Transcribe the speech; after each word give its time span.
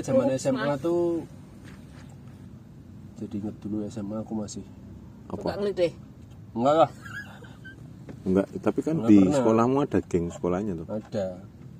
Mengingat 0.00 0.06
zaman 0.06 0.26
SMA 0.34 0.74
tuh 0.78 1.02
jadi 3.18 3.34
inget 3.36 3.56
dulu 3.58 3.76
SMA 3.84 4.16
aku 4.18 4.32
masih 4.32 4.62
Apa? 5.26 5.58
Enggak 5.58 5.92
enggak 6.54 6.74
lah 6.76 6.90
Enggak, 8.20 8.46
tapi 8.60 8.80
kan 8.80 8.94
Nggak 8.96 9.08
di 9.08 9.18
pernah. 9.18 9.34
sekolahmu 9.34 9.76
ada 9.80 9.98
geng 10.02 10.26
sekolahnya 10.28 10.72
tuh. 10.74 10.86
ada 10.88 11.26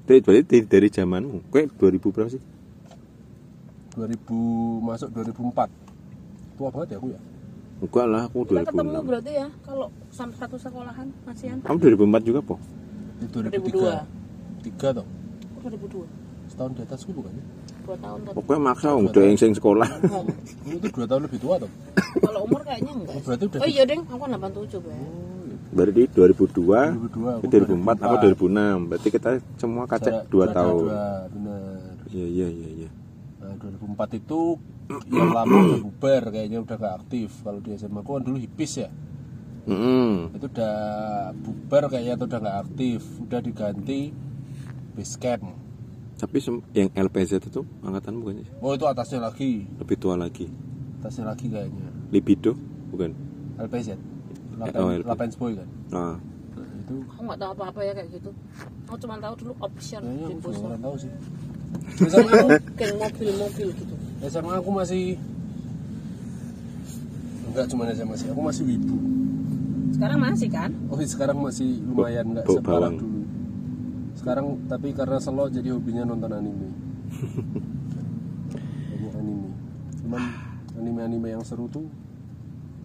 Dari, 0.02 0.18
berarti 0.18 0.42
dari, 0.46 0.64
dari 0.64 0.88
zamanmu. 0.88 1.38
Kayak 1.48 1.76
2000 1.76 2.00
berapa 2.08 2.30
sih? 2.30 2.40
2000 3.92 4.32
masuk 4.80 5.08
2004 5.10 5.68
tua 6.54 6.68
banget 6.70 6.88
ya 6.88 6.98
aku 6.98 7.08
ya 7.08 7.20
Enggak 7.78 8.06
lah, 8.06 8.22
aku 8.24 8.38
Kita 8.42 8.62
ketemu 8.64 8.90
2006. 8.96 9.06
berarti 9.06 9.32
ya 9.32 9.48
kalau 9.62 9.86
sama 10.10 10.32
satu 10.34 10.56
sekolahan 10.56 11.06
masihan. 11.22 11.58
Kamu 11.60 11.78
2004 11.78 12.22
juga, 12.24 12.40
Po? 12.42 12.56
Di 13.16 13.26
2002. 13.28 13.70
2003 14.58 14.66
tiga 14.66 14.88
toh 14.92 15.06
Aku 15.54 15.66
2002. 15.68 16.02
setahun 16.48 16.70
di 16.72 16.82
atasku 16.82 17.10
bukan 17.12 17.30
ya 17.30 17.44
Dua 17.88 17.96
tahun 18.04 18.18
tuh. 18.20 18.32
Pokoknya 18.36 18.60
maksa 18.60 18.88
udah 18.92 19.22
yang 19.24 19.38
sing 19.40 19.56
sekolah. 19.56 19.88
Ini 20.68 20.76
tuh 20.76 20.90
dua 20.92 21.06
tahun 21.08 21.22
lebih 21.24 21.40
tua 21.40 21.56
toh 21.56 21.70
Kalau 22.20 22.40
umur 22.44 22.60
kayaknya 22.60 22.92
enggak. 22.92 23.16
Oh, 23.16 23.22
berarti 23.24 23.44
udah 23.48 23.58
Oh 23.64 23.68
iya, 23.72 23.82
Deng. 23.88 24.04
Aku 24.04 24.20
kan 24.20 24.30
87, 24.36 24.84
Be. 24.84 24.92
Berarti 25.68 26.02
2002, 26.12 27.40
2002 27.40 27.40
itu 27.40 27.46
2004, 27.48 28.04
aku 28.04 28.14
2006. 28.28 28.88
Berarti 28.92 29.08
kita 29.08 29.30
semua 29.56 29.84
kacek 29.88 30.14
2 30.28 30.52
tahun. 30.52 30.84
benar 31.32 31.96
Iya, 32.12 32.26
iya, 32.28 32.48
iya, 32.52 32.68
iya. 32.84 32.90
Nah, 33.40 33.56
2004 33.56 34.20
itu 34.20 34.40
yang 35.08 35.32
lama 35.32 35.56
udah 35.56 35.80
bubar 35.80 36.22
kayaknya 36.28 36.58
udah 36.60 36.76
gak 36.76 36.94
aktif. 37.04 37.40
Kalau 37.40 37.60
di 37.64 37.72
SMA 37.76 38.00
aku 38.04 38.20
kan 38.20 38.22
dulu 38.24 38.36
hipis 38.36 38.84
ya. 38.84 38.92
Mm-mm. 39.68 40.36
Itu 40.36 40.48
udah 40.52 40.76
bubar 41.36 41.88
kayaknya 41.88 42.20
atau 42.20 42.26
udah 42.28 42.40
gak 42.40 42.58
aktif. 42.68 43.00
Udah 43.20 43.40
diganti 43.40 44.12
base 44.92 45.16
camp. 45.16 45.67
Tapi 46.18 46.36
yang 46.74 46.90
LPZ 46.98 47.38
itu 47.38 47.62
angkatan 47.78 48.18
bukan 48.18 48.42
sih? 48.42 48.50
Oh 48.58 48.74
itu 48.74 48.84
atasnya 48.90 49.22
lagi. 49.30 49.62
Lebih 49.78 49.96
tua 50.02 50.18
lagi. 50.18 50.50
Atasnya 50.98 51.30
lagi 51.30 51.46
kayaknya. 51.46 51.86
Libido 52.10 52.58
bukan? 52.90 53.14
LPZ. 53.58 53.94
oh, 53.94 54.58
Lapen, 54.58 54.82
LPZ. 54.82 55.06
Lapens 55.06 55.34
Boy 55.38 55.52
kan. 55.54 55.68
Nah, 55.94 56.14
Nah, 56.58 56.66
itu 56.74 56.94
Aku 57.14 57.22
nggak 57.22 57.38
tahu 57.38 57.50
apa-apa 57.54 57.80
ya 57.86 57.92
kayak 57.94 58.08
gitu. 58.18 58.30
Aku 58.90 58.96
cuma 58.98 59.14
tahu 59.22 59.34
dulu 59.38 59.52
option 59.62 60.02
kayaknya 60.02 60.26
aku 60.34 60.50
kurang 60.58 60.82
tahu 60.82 60.96
sih. 60.98 61.12
SMA 62.08 62.32
aku, 62.34 62.48
Geng 62.74 62.96
mobil-mobil 62.98 63.68
gitu. 63.78 63.94
SMA 64.26 64.52
aku 64.58 64.70
masih 64.74 65.04
enggak 67.48 67.66
cuma 67.70 67.82
SMA 67.94 68.14
sih, 68.18 68.26
aku 68.26 68.40
masih 68.42 68.62
wibu. 68.66 68.96
Sekarang 69.94 70.18
masih 70.18 70.48
kan? 70.50 70.70
Oh 70.90 70.98
sekarang 70.98 71.38
masih 71.38 71.68
lumayan 71.86 72.26
nggak 72.34 72.46
separah 72.50 72.90
dulu. 72.90 73.17
Sekarang 74.18 74.46
tapi 74.66 74.90
karena 74.90 75.16
selo 75.16 75.46
jadi 75.46 75.70
hobinya 75.70 76.02
nonton 76.04 76.30
anime. 76.32 76.68
Banyak 78.90 79.14
anime. 79.14 79.48
Cuman 79.98 80.22
anime-anime 80.74 81.28
yang 81.30 81.42
seru 81.42 81.66
tuh 81.68 81.86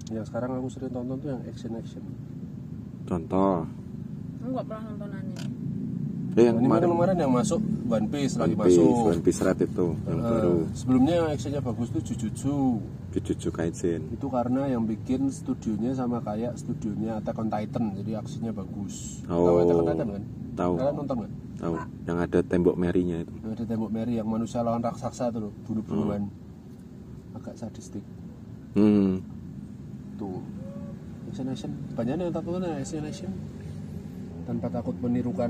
yang 0.09 0.23
sekarang 0.23 0.53
aku 0.53 0.67
sering 0.69 0.91
tonton 0.91 1.17
tuh 1.17 1.29
yang 1.29 1.41
action 1.43 1.73
action. 1.73 2.03
contoh. 3.03 3.65
Aku 4.39 4.49
nggak 4.49 4.65
pernah 4.65 4.83
nonton 4.87 5.09
anime. 5.11 5.43
Eh 6.33 6.43
yang 6.43 6.57
Anime 6.57 6.65
kemarin 6.65 6.81
yang 6.83 6.93
kemarin 6.95 7.17
yang 7.19 7.31
masuk 7.31 7.61
One 7.85 8.07
Piece 8.07 8.35
lagi 8.35 8.53
One 8.53 8.65
Piece, 8.65 8.77
masuk. 8.79 9.05
One 9.07 9.21
Piece 9.21 9.39
Red 9.39 9.59
itu 9.61 9.87
yang 10.03 10.17
Eh, 10.17 10.23
baru. 10.23 10.55
sebelumnya 10.73 11.13
yang 11.15 11.27
actionnya 11.29 11.61
bagus 11.61 11.87
tuh 11.89 12.01
Jujutsu. 12.03 12.57
Jujutsu 13.13 13.49
Kaisen. 13.49 14.01
Itu 14.09 14.25
karena 14.27 14.65
yang 14.65 14.81
bikin 14.83 15.29
studionya 15.29 15.93
sama 15.93 16.17
kayak 16.19 16.57
studionya 16.57 17.21
Attack 17.21 17.37
on 17.37 17.47
Titan, 17.47 17.93
jadi 17.93 18.17
aksinya 18.17 18.49
bagus. 18.51 19.21
Tahu 19.23 19.37
Oh. 19.37 19.61
Attack 19.61 19.77
on 19.77 19.85
Titan 19.87 20.07
kan? 20.09 20.23
Tahu, 20.53 20.73
Kalian 20.77 20.95
nonton 20.95 21.15
kan? 21.25 21.31
tahu. 21.57 21.75
Yang 22.05 22.17
ada 22.29 22.39
tembok 22.45 22.75
merinya 22.77 23.17
itu. 23.25 23.33
Yang 23.41 23.51
ada 23.57 23.65
tembok 23.65 23.89
Mary 23.89 24.13
yang 24.21 24.29
manusia 24.29 24.59
lawan 24.61 24.83
raksasa 24.85 25.33
tuh 25.33 25.49
loh, 25.49 25.53
bunuh-bunuhan. 25.65 26.21
Hmm. 26.29 27.37
Agak 27.41 27.55
sadistik. 27.57 28.05
Hmm. 28.77 29.21
Tuh. 30.17 30.41
Action. 31.33 31.73
Banyak 31.97 32.21
yang 32.21 32.29
tonton 32.29 32.61
action 32.61 33.01
action. 33.09 33.33
Tanpa 34.45 34.69
takut 34.69 34.93
menirukan 35.01 35.49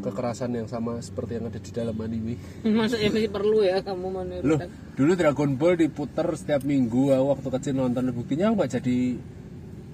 kekerasan 0.00 0.56
yang 0.56 0.68
sama 0.70 0.96
seperti 1.04 1.36
yang 1.36 1.52
ada 1.52 1.60
di 1.60 1.70
dalam 1.74 1.96
anime. 2.00 2.40
Maksudnya 2.64 3.12
masih 3.12 3.28
perlu 3.28 3.60
ya 3.60 3.84
kamu 3.84 4.06
Loh, 4.06 4.12
menirukan. 4.24 4.68
dulu 4.96 5.12
Dragon 5.18 5.50
Ball 5.58 5.76
diputer 5.76 6.26
setiap 6.32 6.62
minggu 6.64 7.12
waktu 7.12 7.48
kecil 7.50 7.74
nonton 7.76 8.08
buktinya 8.14 8.48
aku 8.48 8.64
nggak 8.64 8.72
jadi 8.80 8.98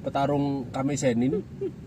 petarung 0.07 0.71
Kame 0.71 0.95
Senin 0.95 1.41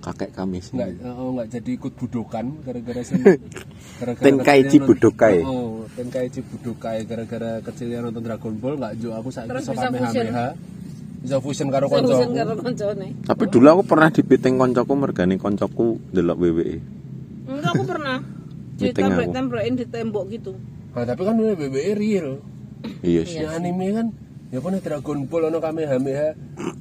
Kakek 0.00 0.30
kami 0.32 0.64
sih. 0.64 0.74
nggak 0.76 1.04
oh, 1.04 1.36
nggak 1.36 1.48
jadi 1.52 1.70
ikut 1.76 1.92
budokan 1.92 2.46
gara-gara 2.64 3.00
sen 3.04 3.20
gara-gara 4.00 4.24
Tenkaichi 4.24 4.78
Budokai. 4.80 5.44
oh 5.44 5.84
Tenkaichi 5.92 6.40
Budokai 6.40 7.04
gara-gara 7.04 7.60
kecilnya 7.60 8.08
nonton 8.08 8.24
Dragon 8.24 8.54
Ball 8.56 8.80
nggak 8.80 8.92
jo 8.96 9.12
aku 9.12 9.28
saiki 9.28 9.52
Terus 9.52 9.64
iso 9.68 9.72
bisa 9.76 9.86
kamehameha 9.92 10.48
bisa 11.20 11.36
fusion 11.44 11.68
karo 11.68 11.84
koncone. 11.92 13.12
Tapi 13.28 13.44
dulu 13.52 13.66
aku 13.68 13.82
pernah 13.84 14.08
dipiting 14.08 14.56
koncoku 14.56 14.92
mergani 14.96 15.36
koncoku 15.36 16.00
delok. 16.16 16.40
WWE. 16.40 16.76
Enggak 17.44 17.70
aku 17.76 17.84
pernah. 17.84 18.18
Ditempel-tempelin 18.80 19.76
di 19.76 19.84
tembok 19.84 20.24
gitu. 20.32 20.56
nah, 20.96 21.04
tapi 21.04 21.22
kan 21.28 21.36
BBE 21.36 21.92
real 21.92 22.40
Iya 23.04 23.22
sih. 23.28 23.44
yang 23.44 23.60
anime 23.60 23.86
kan 23.92 24.06
ya 24.50 24.58
kan 24.58 24.74
Dragon 24.76 25.18
Ball 25.24 25.46
ono 25.46 25.58
kamehameha 25.58 26.28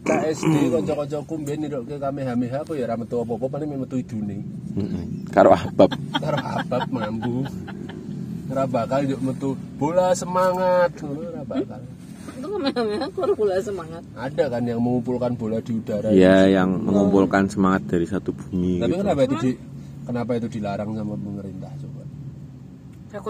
KSD 0.01 0.53
konco-koncoku 0.69 1.33
mbiyen 1.37 1.59
nirokke 1.61 1.95
kamehameha 1.95 2.57
aku 2.59 2.73
ya 2.73 2.85
ra 2.85 2.95
metu 2.95 3.17
apa-apa 3.17 3.45
paling 3.47 3.69
metu 3.71 3.95
idune 3.95 4.41
Mm-mm. 4.71 5.29
Karo 5.29 5.51
ahbab. 5.51 5.93
karo 6.13 6.37
abab 6.37 6.83
mambu 6.87 7.45
ora 8.49 8.65
bakal 8.65 9.05
yuk 9.05 9.21
metu 9.21 9.49
bola 9.75 10.09
semangat 10.11 10.97
ngono 10.97 11.21
ora 11.23 11.43
bakal 11.43 11.81
Itu 12.31 12.47
kamehameha 12.47 13.05
keluar 13.11 13.31
bola 13.35 13.55
semangat. 13.59 14.01
ada 14.15 14.43
kan 14.47 14.63
yang 14.63 14.79
mengumpulkan 14.79 15.31
bola 15.33 15.57
di 15.59 15.71
udara 15.71 16.09
Iya, 16.09 16.49
yang 16.51 16.69
mengumpulkan 16.79 17.45
semangat 17.45 17.85
dari 17.87 18.05
satu 18.05 18.31
bumi. 18.31 18.79
tapi 18.79 18.89
gitu. 18.89 19.01
kenapa 19.03 19.21
itu 19.23 19.35
di 19.37 19.51
kenapa 20.03 20.31
itu 20.33 20.47
dilarang 20.49 20.89
sama 20.91 21.13
pemerintah 21.15 21.69
coba 21.75 22.01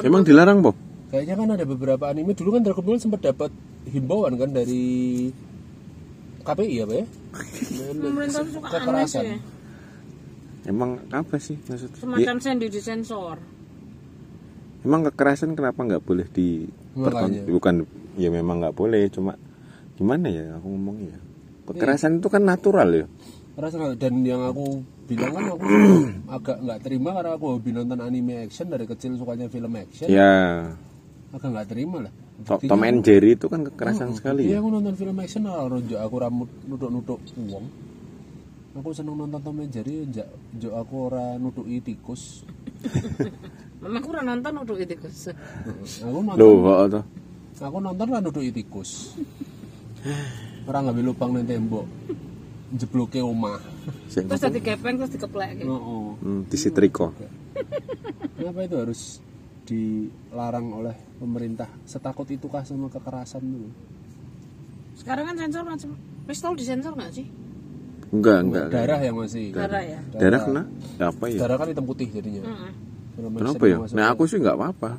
Emang 0.01 0.21
dilarang, 0.21 0.59
Po? 0.59 0.71
Kayaknya 1.09 1.36
kan 1.36 1.50
ada 1.52 1.66
beberapa 1.66 2.03
anime. 2.06 2.31
Dulu 2.31 2.50
kan 2.52 2.62
Dragon 2.62 2.84
Ball 2.84 2.97
sempat 2.97 3.22
dapat 3.22 3.52
himbauan 3.86 4.36
kan 4.36 4.50
dari 4.50 5.30
KPI 6.40 6.75
apa 6.81 6.94
ya 6.96 7.06
Pemerintah 7.94 8.42
suka 8.46 8.68
aneh 8.68 8.74
kekerasan. 8.80 9.24
sih. 9.24 9.40
Emang 10.66 10.90
apa 11.09 11.36
sih 11.38 11.58
maksudnya? 11.59 11.96
Ya, 11.96 12.02
Semacam 12.02 12.36
sendi 12.40 12.68
disensor. 12.68 13.38
emang 14.80 15.03
kekerasan 15.03 15.53
kenapa 15.53 15.84
nggak 15.84 16.00
boleh 16.02 16.24
di 16.25 16.64
bukan 16.96 17.84
ya 18.16 18.31
memang 18.31 18.64
nggak 18.64 18.74
boleh 18.74 19.12
cuma 19.12 19.36
gimana 19.94 20.31
ya 20.31 20.56
aku 20.56 20.68
ngomongnya 20.68 21.19
kekerasan 21.66 22.18
itu 22.18 22.28
kan 22.28 22.44
natural 22.44 22.88
ya? 22.88 23.06
Kekerasan 23.53 24.00
dan 24.00 24.24
yang 24.24 24.40
aku 24.42 24.80
bilang 25.03 25.36
kan 25.36 25.46
aku 25.52 25.64
agak 26.38 26.58
nggak 26.64 26.80
terima 26.80 27.12
karena 27.12 27.31
aku 27.36 27.46
hobi 27.52 27.69
nonton 27.75 28.00
anime 28.00 28.40
action 28.40 28.72
dari 28.72 28.88
kecil 28.88 29.19
sukanya 29.19 29.52
film 29.52 29.75
action. 29.75 30.08
Ya 30.08 30.72
agak 31.29 31.50
nggak 31.53 31.67
terima 31.69 31.97
lah 32.09 32.13
To- 32.47 32.63
Tom 32.63 32.81
and 32.88 33.03
Jerry 33.03 33.35
itu 33.35 33.51
kan 33.51 33.67
kekerasan 33.67 34.16
sekali 34.16 34.47
ya 34.47 34.56
Iya 34.56 34.57
aku 34.63 34.69
nonton 34.72 34.94
film 34.95 35.17
action 35.19 35.44
lah 35.44 35.67
ronjo 35.67 35.95
aku 36.00 36.16
rambut 36.23 36.50
nutuk-nutuk 36.72 37.19
uang. 37.35 37.66
Aku 38.79 38.95
seneng 38.95 39.19
nonton 39.19 39.44
Tom 39.44 39.59
and 39.59 39.72
Jerry 39.75 40.07
njak 40.07 40.29
njak 40.56 40.73
aku 40.73 40.95
ora 41.12 41.35
nutuki 41.35 41.84
tikus. 41.84 42.47
Aku 43.79 44.12
udah 44.12 44.23
nonton 44.28 44.51
itu 44.75 44.95
Gus. 45.00 45.31
Aku 46.03 46.19
nonton 46.19 46.36
loh 46.36 46.59
kok 46.59 46.80
tuh 47.00 47.04
aku 47.63 47.77
nonton 47.80 48.07
lah 48.12 48.19
nutuki 48.19 48.51
tikus. 48.51 49.15
Ora 50.68 50.83
ngambil 50.83 51.15
lubang 51.15 51.31
nang 51.31 51.48
tembok. 51.48 51.88
Jebloke 52.75 53.24
omah. 53.24 53.57
Terus 54.12 54.42
tadi 54.44 54.59
kepeng 54.59 55.00
terus 55.00 55.15
dikeplek. 55.15 55.63
Heeh. 55.63 56.07
hmm, 56.21 56.42
disitriko 56.51 57.15
Kenapa 58.38 58.59
itu 58.68 58.75
harus 58.77 59.01
dilarang 59.69 60.68
oleh 60.74 60.92
pemerintah? 61.16 61.69
Setakut 61.83 62.25
itukah 62.25 62.62
sama 62.62 62.88
kekerasan 62.88 63.44
dulu? 63.44 63.69
Sekarang 64.95 65.30
kan 65.30 65.36
sensor 65.38 65.63
macam 65.63 65.89
pistol 66.25 66.54
disensor 66.54 66.94
nggak 66.94 67.13
sih? 67.13 67.27
enggak 68.10 68.42
enggak 68.42 68.66
Darah 68.69 69.00
yang 69.00 69.16
masih. 69.16 69.54
Darah 69.54 69.86
ya. 69.86 70.01
darah 70.10 70.42
kena 70.42 70.63
Ya, 70.98 71.06
apa 71.07 71.24
ya 71.25 71.38
Darah 71.39 71.56
kan 71.56 71.68
hitam 71.69 71.86
putih 71.86 72.10
jadinya. 72.10 72.42
Heeh. 72.42 72.71
Film 73.13 73.31
kenapa 73.36 73.63
ya 73.63 73.77
nah 73.92 74.06
aku 74.10 74.24
sih 74.25 74.38
nggak 74.38 74.56
apa-apa 74.56 74.92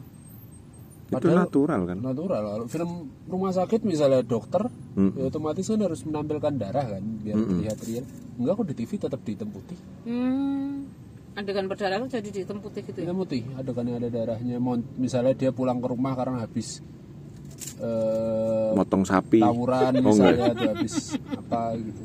itu 1.03 1.15
Padahal- 1.19 1.43
natural 1.43 1.81
kan 1.83 1.99
natural 1.99 2.43
kalau 2.45 2.67
film 2.69 2.91
rumah 3.27 3.51
sakit 3.51 3.81
misalnya 3.83 4.23
dokter 4.23 4.63
Hmm. 4.91 5.11
ya 5.13 5.27
otomatis 5.27 5.65
kan 5.65 5.81
harus 5.81 6.03
menampilkan 6.03 6.55
darah 6.55 6.87
kan 6.89 7.03
biar 7.19 7.35
terlihat 7.41 7.79
real 7.83 8.05
enggak 8.37 8.53
kok 8.53 8.67
di 8.67 8.75
TV 8.77 8.91
tetap 8.97 9.21
di 9.21 9.31
hitam 9.33 9.49
putih 9.49 9.79
Hmm. 10.05 10.80
Adegan 11.39 11.71
berdarah 11.71 12.03
tuh 12.03 12.11
jadi 12.11 12.29
di 12.29 12.41
hitam 12.43 12.59
putih 12.59 12.83
gitu 12.83 12.99
ya. 13.01 13.05
hitam 13.07 13.19
putih 13.23 13.47
ada 13.55 13.71
kan 13.71 13.87
ada 13.87 14.09
darahnya 14.11 14.59
misalnya 14.99 15.33
dia 15.39 15.55
pulang 15.55 15.79
ke 15.79 15.87
rumah 15.87 16.13
karena 16.19 16.43
habis 16.43 16.83
eh, 17.79 18.71
motong 18.75 19.07
sapi. 19.07 19.39
tawuran 19.39 19.95
Oh, 20.03 20.11
misalnya 20.11 20.53
atau 20.53 20.69
habis 20.75 21.15
apa 21.31 21.79
gitu. 21.79 22.03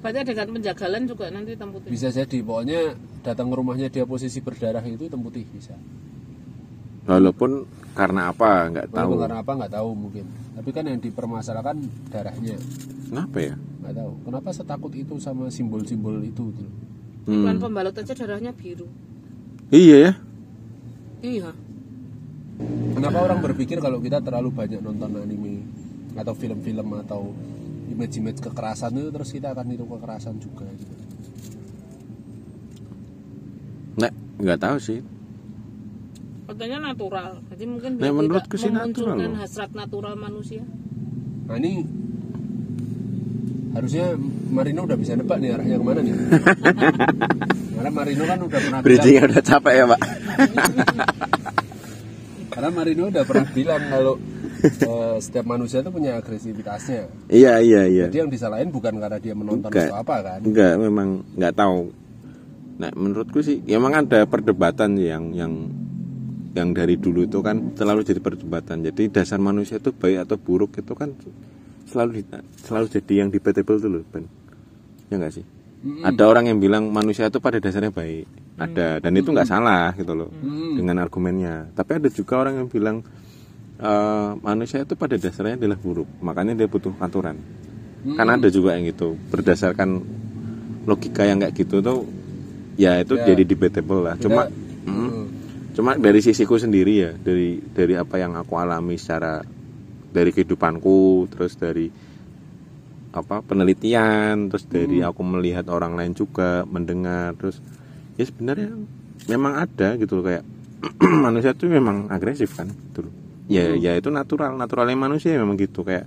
Berarti 0.00 0.18
adegan 0.24 0.48
penjagalan 0.54 1.02
juga 1.04 1.24
nanti 1.28 1.50
hitam 1.58 1.68
putih. 1.76 1.88
bisa 1.92 2.08
jadi 2.08 2.38
pokoknya 2.40 2.80
datang 3.20 3.52
ke 3.52 3.56
rumahnya 3.58 3.88
dia 3.92 4.04
posisi 4.08 4.38
berdarah 4.40 4.80
itu 4.86 5.10
hitam 5.10 5.20
putih 5.20 5.44
bisa. 5.50 5.74
Walaupun 7.04 7.66
karena 7.92 8.30
apa? 8.30 8.70
Nggak 8.70 8.86
tahu. 8.94 8.96
Walaupun 8.96 9.20
karena 9.26 9.38
apa 9.42 9.52
nggak 9.60 9.72
tahu 9.74 9.88
mungkin. 9.98 10.24
Tapi 10.56 10.70
kan 10.70 10.84
yang 10.86 11.00
dipermasalahkan 11.02 11.76
darahnya. 12.12 12.56
Kenapa 13.10 13.38
ya? 13.42 13.54
Nggak 13.82 13.94
tahu. 13.98 14.12
Kenapa 14.30 14.48
setakut 14.54 14.92
itu 14.94 15.14
sama 15.18 15.50
simbol-simbol 15.50 16.22
itu 16.22 16.54
gitu. 16.54 16.70
Hmm. 17.24 17.44
Iklan 17.44 17.58
pembalut 17.58 17.94
aja 17.94 18.12
darahnya 18.12 18.52
biru. 18.52 18.88
iya 19.70 19.96
ya 20.00 20.12
Iya. 21.20 21.50
kenapa 22.92 23.18
orang 23.22 23.40
berpikir 23.40 23.76
kalau 23.78 24.00
kita 24.00 24.18
terlalu 24.18 24.50
banyak 24.50 24.80
nonton 24.80 25.14
anime 25.16 25.62
atau 26.12 26.32
film-film 26.32 26.88
atau 26.98 27.30
image-image 27.86 28.40
kekerasan 28.40 28.92
itu 28.94 29.08
terus 29.10 29.30
kita 29.30 29.52
akan 29.52 29.64
niru 29.68 29.84
kekerasan 29.86 30.36
juga 30.36 30.64
gitu. 30.74 30.94
nggak 33.96 34.12
nggak 34.40 34.58
tahu 34.58 34.78
sih 34.78 35.00
Katanya 36.50 36.90
natural. 36.90 37.38
Jadi 37.46 37.62
mungkin 37.64 37.90
Nah, 37.94 38.02
biar 38.02 38.14
menurutku 38.16 38.58
tidak 38.58 38.62
sih 38.66 38.70
natural 38.74 39.16
hasrat 39.38 39.70
natural 39.70 40.14
manusia. 40.18 40.66
nah 41.46 41.54
ini 41.56 41.86
harusnya 43.70 44.18
Marino 44.50 44.80
udah 44.84 44.98
bisa 44.98 45.12
nebak 45.14 45.38
nih 45.38 45.50
arahnya 45.54 45.76
ke 45.78 45.84
mana 45.86 46.00
nih 46.02 46.14
karena 47.78 47.90
Marino 47.94 48.24
kan 48.26 48.38
udah 48.42 48.60
pernah 48.60 48.80
bilang 48.80 48.84
bridgingnya 48.84 49.22
udah 49.30 49.42
capek 49.42 49.72
ya 49.72 49.84
pak 49.86 50.00
karena 52.52 52.68
Marino 52.74 53.02
udah 53.08 53.24
pernah 53.24 53.46
bilang 53.54 53.82
kalau 53.88 54.14
eh, 54.60 55.16
setiap 55.22 55.46
manusia 55.46 55.78
itu 55.80 55.90
punya 55.94 56.18
agresivitasnya 56.18 57.02
iya 57.30 57.62
iya 57.62 57.86
iya 57.86 58.04
jadi 58.10 58.26
yang 58.26 58.30
disalahin 58.30 58.74
bukan 58.74 58.98
karena 58.98 59.18
dia 59.22 59.34
menonton 59.38 59.70
Enggak. 59.70 59.88
atau 59.88 59.98
apa 60.02 60.16
kan 60.20 60.40
Enggak, 60.44 60.74
memang 60.80 61.08
nggak 61.36 61.54
tahu. 61.56 61.80
Nah, 62.80 62.88
menurutku 62.96 63.44
sih, 63.44 63.60
ya 63.68 63.76
emang 63.76 63.92
ada 63.92 64.24
perdebatan 64.24 64.96
yang 64.96 65.36
yang 65.36 65.68
yang 66.56 66.72
dari 66.72 66.96
dulu 66.96 67.28
itu 67.28 67.44
kan 67.44 67.76
selalu 67.76 68.08
jadi 68.08 68.24
perdebatan. 68.24 68.80
Jadi 68.88 69.12
dasar 69.12 69.36
manusia 69.36 69.76
itu 69.76 69.92
baik 69.92 70.24
atau 70.24 70.40
buruk 70.40 70.80
itu 70.80 70.96
kan 70.96 71.12
selalu 71.84 72.24
selalu 72.64 72.86
jadi 72.88 73.12
yang 73.20 73.28
debatable 73.28 73.76
dulu, 73.76 74.00
Ben. 74.08 74.24
Ya 75.10 75.18
enggak 75.18 75.34
sih? 75.36 75.44
Ada 75.80 76.28
orang 76.28 76.44
yang 76.52 76.58
bilang 76.60 76.92
manusia 76.92 77.26
itu 77.26 77.40
pada 77.40 77.56
dasarnya 77.56 77.88
baik. 77.90 78.28
Ada 78.60 79.00
dan 79.00 79.12
itu 79.16 79.32
nggak 79.32 79.48
salah 79.48 79.96
gitu 79.96 80.12
loh 80.12 80.28
dengan 80.76 81.00
argumennya. 81.00 81.72
Tapi 81.72 81.96
ada 81.96 82.08
juga 82.12 82.36
orang 82.36 82.60
yang 82.60 82.68
bilang 82.68 83.00
eh, 83.80 84.30
manusia 84.44 84.84
itu 84.84 84.92
pada 84.94 85.16
dasarnya 85.16 85.56
adalah 85.56 85.80
buruk. 85.80 86.08
Makanya 86.20 86.52
dia 86.52 86.68
butuh 86.68 86.92
aturan. 87.00 87.40
Kan 88.12 88.28
ada 88.28 88.48
juga 88.48 88.76
yang 88.76 88.88
gitu 88.88 89.16
berdasarkan 89.32 90.00
logika 90.84 91.24
yang 91.24 91.40
kayak 91.40 91.52
gitu 91.56 91.80
tuh 91.80 92.04
ya 92.76 93.00
itu 93.00 93.16
Ya. 93.16 93.32
jadi 93.32 93.42
debatable 93.44 94.04
lah. 94.04 94.16
Cuma 94.20 94.48
mm, 94.84 95.20
cuma 95.76 95.96
dari 95.96 96.20
sisiku 96.20 96.60
sendiri 96.60 96.92
ya 96.92 97.12
dari 97.16 97.56
dari 97.72 97.96
apa 97.96 98.20
yang 98.20 98.36
aku 98.36 98.52
alami 98.56 99.00
secara 99.00 99.40
dari 100.12 100.28
kehidupanku 100.28 101.28
terus 101.32 101.56
dari 101.56 101.88
apa 103.10 103.42
penelitian 103.42 104.46
terus 104.46 104.70
dari 104.70 105.02
aku 105.02 105.20
melihat 105.26 105.66
orang 105.66 105.98
lain 105.98 106.14
juga 106.14 106.62
mendengar 106.62 107.34
terus 107.34 107.58
ya 108.14 108.22
sebenarnya 108.22 108.70
memang 109.26 109.58
ada 109.58 109.98
gitu 109.98 110.22
loh 110.22 110.24
kayak 110.30 110.44
manusia 111.26 111.52
tuh 111.52 111.68
memang 111.68 112.08
agresif 112.08 112.54
kan 112.54 112.70
gitu 112.70 113.10
loh. 113.10 113.14
ya 113.50 113.74
ya 113.74 113.98
itu 113.98 114.08
natural 114.14 114.54
naturalnya 114.54 114.94
manusia 114.94 115.34
memang 115.34 115.58
gitu 115.58 115.82
kayak 115.82 116.06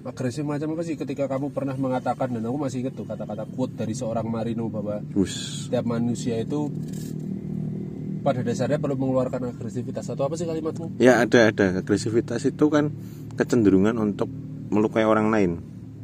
agresif 0.00 0.44
macam 0.48 0.74
apa 0.74 0.82
sih? 0.82 0.96
Ketika 0.96 1.28
kamu 1.28 1.52
pernah 1.52 1.76
mengatakan 1.76 2.32
dan 2.32 2.42
aku 2.48 2.56
masih 2.56 2.82
ingat 2.86 2.96
tuh 2.96 3.06
kata-kata 3.06 3.44
quote 3.52 3.76
dari 3.76 3.92
seorang 3.92 4.26
Marino 4.26 4.72
bahwa 4.72 5.04
us 5.14 5.68
setiap 5.68 5.84
manusia 5.84 6.40
itu 6.40 6.72
pada 8.20 8.44
dasarnya 8.44 8.76
perlu 8.80 8.96
mengeluarkan 8.96 9.56
agresivitas. 9.56 10.08
Atau 10.08 10.28
apa 10.28 10.36
sih 10.36 10.48
kalimatmu? 10.48 11.00
Ya 11.00 11.20
ada 11.20 11.52
ada. 11.52 11.80
Agresivitas 11.80 12.44
itu 12.48 12.66
kan 12.68 12.92
kecenderungan 13.36 13.96
untuk 13.96 14.28
melukai 14.70 15.04
orang 15.04 15.32
lain, 15.32 15.50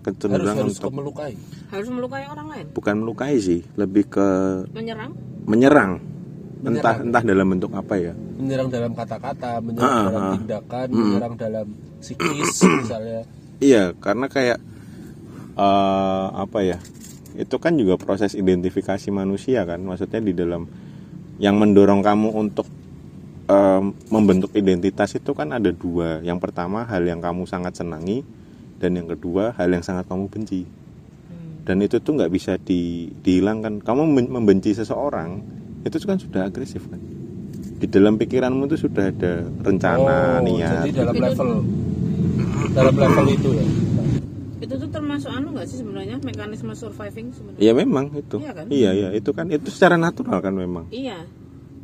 kecenderungan 0.06 0.54
harus 0.62 0.78
untuk 0.78 0.92
melukai. 0.94 1.34
Harus 1.68 1.88
melukai 1.90 2.24
orang 2.24 2.46
lain. 2.46 2.66
bukan 2.70 2.94
melukai 3.02 3.34
sih, 3.36 3.66
lebih 3.74 4.06
ke 4.06 4.28
Menyerang. 4.70 5.10
menyerang. 5.44 5.92
Entah 6.56 6.70
Menyerang. 6.96 6.96
entah 7.04 7.22
dalam 7.22 7.46
bentuk 7.50 7.70
apa 7.74 7.94
ya. 7.98 8.12
Menyerang 8.38 8.68
dalam 8.70 8.92
kata-kata, 8.94 9.50
menyerang 9.60 9.90
Ah, 9.90 10.04
dalam 10.06 10.22
ah. 10.22 10.32
tindakan, 10.38 10.86
menyerang 10.88 11.34
dalam 11.34 11.66
psikis 11.98 12.54
misalnya. 12.86 13.20
Iya, 13.58 13.84
karena 13.98 14.26
kayak 14.26 14.58
eh, 15.56 16.26
apa 16.32 16.58
ya? 16.62 16.78
Itu 17.36 17.60
kan 17.60 17.76
juga 17.76 18.00
proses 18.00 18.32
identifikasi 18.32 19.10
manusia 19.10 19.68
kan, 19.68 19.82
maksudnya 19.82 20.20
di 20.20 20.32
dalam 20.32 20.64
yang 21.36 21.60
mendorong 21.60 22.00
kamu 22.00 22.32
untuk 22.32 22.64
eh, 23.46 23.82
membentuk 24.08 24.56
identitas 24.56 25.12
itu 25.14 25.30
kan 25.32 25.52
ada 25.52 25.68
dua. 25.68 26.24
Yang 26.24 26.38
pertama 26.40 26.88
hal 26.88 27.04
yang 27.04 27.20
kamu 27.20 27.44
sangat 27.44 27.76
senangi, 27.76 28.24
dan 28.76 28.96
yang 28.96 29.08
kedua 29.08 29.56
hal 29.56 29.72
yang 29.72 29.84
sangat 29.84 30.08
kamu 30.08 30.28
benci. 30.28 30.62
Dan 31.66 31.82
itu 31.82 31.98
tuh 31.98 32.14
nggak 32.14 32.30
bisa 32.30 32.54
di, 32.62 33.10
dihilangkan. 33.10 33.82
Kamu 33.82 34.06
membenci 34.30 34.70
seseorang 34.70 35.42
itu 35.82 35.98
kan 36.06 36.14
sudah 36.14 36.46
agresif 36.46 36.86
kan. 36.86 37.02
Di 37.76 37.90
dalam 37.90 38.14
pikiranmu 38.16 38.70
itu 38.70 38.86
sudah 38.86 39.10
ada 39.10 39.42
rencana, 39.66 40.40
oh, 40.40 40.46
niat. 40.46 40.86
jadi 40.86 41.02
dalam 41.02 41.16
level 41.18 41.50
dalam 42.70 42.94
level 42.94 43.26
itu 43.34 43.50
ya. 43.58 43.66
Itu 44.56 44.74
tuh 44.80 44.88
termasuk 44.88 45.28
anu 45.28 45.52
nggak 45.52 45.66
sih 45.68 45.82
sebenarnya 45.82 46.16
mekanisme 46.22 46.72
surviving 46.72 47.34
sebenarnya? 47.34 47.60
Iya 47.60 47.72
memang 47.74 48.04
itu. 48.14 48.36
Iya 48.40 48.52
kan? 48.54 48.66
Iya 48.70 48.90
iya 48.94 49.08
itu 49.12 49.30
kan 49.34 49.46
itu 49.50 49.68
secara 49.68 49.98
natural 49.98 50.38
kan 50.38 50.54
memang. 50.54 50.86
Iya. 50.94 51.26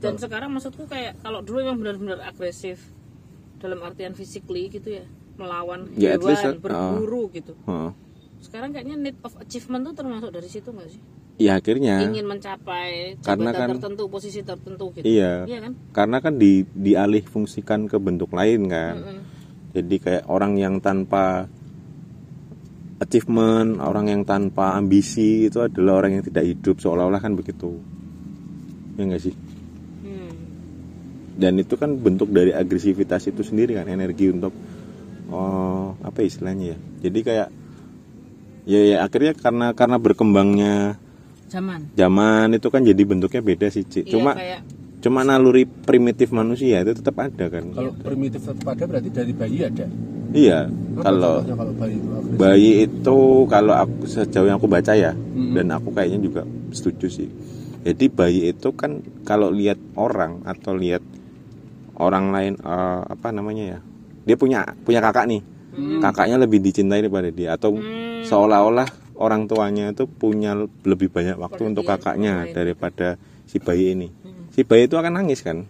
Dan 0.02 0.18
sekarang 0.18 0.50
maksudku 0.54 0.86
kayak 0.86 1.18
kalau 1.22 1.42
dulu 1.42 1.62
memang 1.62 1.78
benar-benar 1.78 2.22
agresif 2.26 2.82
dalam 3.62 3.78
artian 3.86 4.18
physically 4.18 4.66
gitu 4.66 4.98
ya, 4.98 5.06
melawan 5.36 5.88
Ya, 5.94 6.14
hewan, 6.14 6.28
least, 6.28 6.44
uh, 6.44 6.54
berburu 6.58 7.22
gitu. 7.30 7.52
Heeh. 7.64 7.90
Sekarang 8.42 8.70
kayaknya 8.70 8.96
need 8.98 9.16
of 9.22 9.32
achievement 9.38 9.82
tuh 9.86 9.94
termasuk 9.94 10.30
dari 10.30 10.48
situ 10.48 10.68
nggak 10.68 10.88
sih? 10.90 11.00
Ya 11.40 11.56
akhirnya 11.56 12.04
Ingin 12.04 12.28
mencapai 12.28 13.16
Karena 13.24 13.50
kan- 13.50 13.74
tertentu, 13.74 14.04
posisi 14.06 14.44
tertentu 14.44 14.92
gitu. 14.92 15.04
Iya. 15.06 15.48
Iya 15.48 15.58
kan? 15.64 15.72
karena 15.90 16.16
kan 16.20 16.34
di 16.36 16.62
dialih 16.68 17.24
fungsikan 17.24 17.88
ke 17.88 17.96
bentuk 17.96 18.30
lain 18.30 18.68
kan. 18.68 18.94
Mm-mm. 19.00 19.20
Jadi 19.72 19.96
kayak 19.98 20.24
orang 20.28 20.60
yang 20.60 20.76
tanpa 20.78 21.48
achievement, 22.98 23.80
orang 23.80 24.06
yang 24.06 24.22
tanpa 24.22 24.76
ambisi 24.76 25.48
itu 25.48 25.58
adalah 25.58 26.04
orang 26.04 26.20
yang 26.20 26.24
tidak 26.24 26.44
hidup 26.44 26.76
seolah-olah 26.78 27.18
kan 27.18 27.34
begitu. 27.34 27.80
Ya 28.94 29.08
enggak 29.08 29.24
sih? 29.24 29.34
Hmm. 30.02 30.34
dan 31.32 31.56
itu 31.56 31.80
kan 31.80 31.96
bentuk 31.96 32.28
dari 32.28 32.52
agresivitas 32.52 33.24
itu 33.24 33.40
sendiri 33.40 33.72
kan 33.72 33.88
energi 33.88 34.28
untuk 34.28 34.52
oh 35.32 35.96
apa 35.98 36.20
istilahnya 36.20 36.76
ya 36.76 36.78
jadi 37.02 37.18
kayak 37.24 37.48
ya, 38.64 38.80
ya 38.84 38.96
akhirnya 39.02 39.32
karena 39.34 39.66
karena 39.72 39.96
berkembangnya 39.96 40.76
Zaman. 41.48 41.92
zaman 41.92 42.56
itu 42.56 42.68
kan 42.68 42.80
jadi 42.80 43.02
bentuknya 43.02 43.40
beda 43.40 43.68
sih 43.68 43.84
Ci. 43.84 44.04
Iya, 44.04 44.12
cuma 44.12 44.32
kayak 44.32 44.60
cuma 45.02 45.20
naluri 45.20 45.66
primitif 45.66 46.30
manusia 46.30 46.80
itu 46.80 46.94
tetap 46.94 47.18
ada 47.18 47.50
kan 47.50 47.64
Kalau 47.68 47.92
primitif 47.92 48.40
tetap 48.40 48.64
ada 48.70 48.84
berarti 48.86 49.10
dari 49.10 49.32
bayi 49.32 49.58
ada. 49.60 49.84
iya 50.32 50.64
Apa 50.96 51.02
kalau 51.04 51.34
bayi 51.74 51.96
itu 51.98 52.08
agresif? 52.08 52.38
bayi 52.38 52.70
itu 52.86 53.18
kalau 53.50 53.74
aku 53.74 54.04
sejauh 54.06 54.48
yang 54.48 54.56
aku 54.56 54.68
baca 54.68 54.92
ya 54.92 55.12
Hmm. 55.12 55.52
dan 55.52 55.66
aku 55.72 55.92
kayaknya 55.92 56.20
juga 56.22 56.42
setuju 56.70 57.08
sih 57.10 57.28
jadi 57.82 58.04
bayi 58.08 58.40
itu 58.48 58.68
kan 58.72 59.02
kalau 59.26 59.50
lihat 59.50 59.76
orang 59.92 60.40
atau 60.46 60.72
lihat 60.72 61.02
orang 61.98 62.32
lain 62.32 62.54
eh, 62.56 63.00
apa 63.04 63.28
namanya 63.28 63.64
ya 63.76 63.80
dia 64.22 64.36
punya 64.36 64.64
punya 64.82 65.00
kakak 65.00 65.26
nih. 65.28 65.42
Kakaknya 66.00 66.36
lebih 66.36 66.60
dicintai 66.60 67.00
daripada 67.00 67.32
dia. 67.32 67.56
Atau 67.56 67.76
Hmm. 67.76 68.22
seolah-olah 68.22 68.86
orang 69.16 69.46
tuanya 69.46 69.90
itu 69.90 70.04
punya 70.04 70.52
lebih 70.84 71.08
banyak 71.08 71.38
waktu 71.38 71.62
untuk 71.64 71.84
kakaknya 71.84 72.44
daripada 72.50 73.16
si 73.46 73.56
bayi 73.56 73.94
ini. 73.94 74.08
Si 74.52 74.62
bayi 74.62 74.84
itu 74.84 74.96
akan 74.96 75.22
nangis 75.22 75.40
kan? 75.40 75.64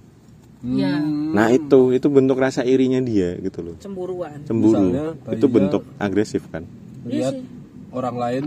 Ya 0.62 0.94
nah 1.32 1.50
itu 1.50 1.90
itu 1.90 2.06
bentuk 2.06 2.38
rasa 2.38 2.62
irinya 2.62 3.02
dia 3.02 3.34
gitu 3.40 3.66
loh. 3.66 3.76
Cemburuan. 3.82 4.46
cemburu. 4.46 4.78
Misalnya 4.78 5.04
itu 5.34 5.46
bentuk 5.50 5.82
agresif 5.98 6.46
kan? 6.50 6.62
Iya 7.02 7.34
sih. 7.34 7.42
orang 7.92 8.16
lain 8.16 8.44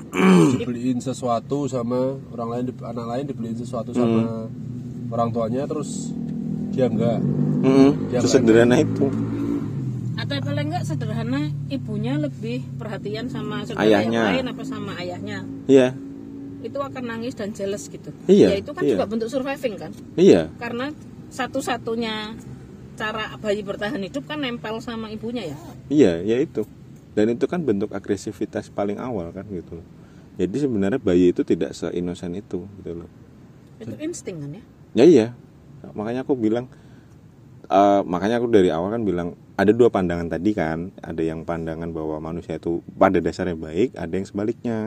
dibeliin 0.54 1.02
sesuatu 1.02 1.66
sama 1.66 2.14
orang 2.30 2.48
lain 2.52 2.64
anak 2.78 3.06
lain 3.10 3.24
dibeliin 3.26 3.56
sesuatu 3.58 3.90
sama 3.90 4.46
orang 5.10 5.28
tuanya 5.32 5.64
terus 5.66 6.12
dia 6.70 6.86
enggak. 6.86 7.18
Mm-mm, 7.64 8.12
Dia 8.12 8.20
sesederhana 8.20 8.76
itu 8.78 9.08
Atau 10.24 10.40
paling 10.40 10.66
enggak 10.66 10.84
sederhana 10.84 11.40
ibunya 11.68 12.16
lebih 12.16 12.64
perhatian 12.74 13.28
sama 13.28 13.60
saudara 13.62 13.84
Ayahnya. 13.84 14.20
yang 14.24 14.28
lain 14.34 14.46
apa 14.50 14.62
sama 14.64 14.92
ayahnya. 14.96 15.38
iya 15.66 15.92
Itu 16.58 16.80
akan 16.80 17.04
nangis 17.04 17.36
dan 17.36 17.52
jealous 17.52 17.86
gitu. 17.86 18.08
Iya, 18.24 18.48
Ya 18.50 18.56
itu 18.56 18.72
kan 18.72 18.80
iya. 18.82 18.96
juga 18.96 19.04
bentuk 19.04 19.28
surviving 19.28 19.76
kan. 19.76 19.92
iya 20.16 20.48
Karena 20.56 20.88
satu-satunya 21.28 22.32
cara 22.94 23.36
bayi 23.36 23.60
bertahan 23.60 24.00
hidup 24.00 24.24
kan 24.24 24.38
nempel 24.38 24.78
sama 24.78 25.10
ibunya 25.10 25.50
ya. 25.50 25.56
iya 25.90 26.12
ya 26.22 26.38
itu 26.38 26.62
dan 27.12 27.26
itu 27.28 27.42
kan 27.44 27.58
bentuk 27.58 27.90
agresivitas 27.90 28.70
paling 28.70 29.02
awal 29.02 29.34
kan 29.34 29.42
gitu 29.50 29.82
loh 29.82 29.86
jadi 30.38 30.54
sebenarnya 30.62 31.02
bayi 31.02 31.34
itu 31.34 31.42
tidak 31.42 31.74
seinosen 31.74 32.38
itu 32.38 32.62
gitu 32.78 32.92
loh 32.94 33.10
Itu 33.82 33.98
insting 33.98 34.38
kan 34.38 34.50
ya. 34.54 34.62
ya 34.94 35.04
iya 35.04 35.26
makanya 35.90 36.22
aku 36.22 36.38
bilang 36.38 36.70
eh, 37.66 38.00
makanya 38.06 38.38
aku 38.38 38.46
dari 38.46 38.70
awal 38.70 38.94
kan 38.94 39.02
bilang 39.02 39.34
ada 39.54 39.70
dua 39.70 39.88
pandangan 39.90 40.26
tadi 40.26 40.50
kan. 40.54 40.90
Ada 40.98 41.22
yang 41.22 41.46
pandangan 41.46 41.90
bahwa 41.94 42.18
manusia 42.18 42.58
itu 42.58 42.82
pada 42.98 43.18
dasarnya 43.22 43.54
baik 43.54 43.94
ada 43.94 44.12
yang 44.14 44.26
sebaliknya. 44.26 44.78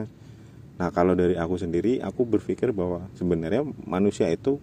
Nah 0.78 0.90
kalau 0.94 1.18
dari 1.18 1.34
aku 1.40 1.56
sendiri 1.58 2.04
aku 2.04 2.28
berpikir 2.28 2.76
bahwa 2.76 3.08
sebenarnya 3.18 3.66
manusia 3.88 4.28
itu 4.30 4.60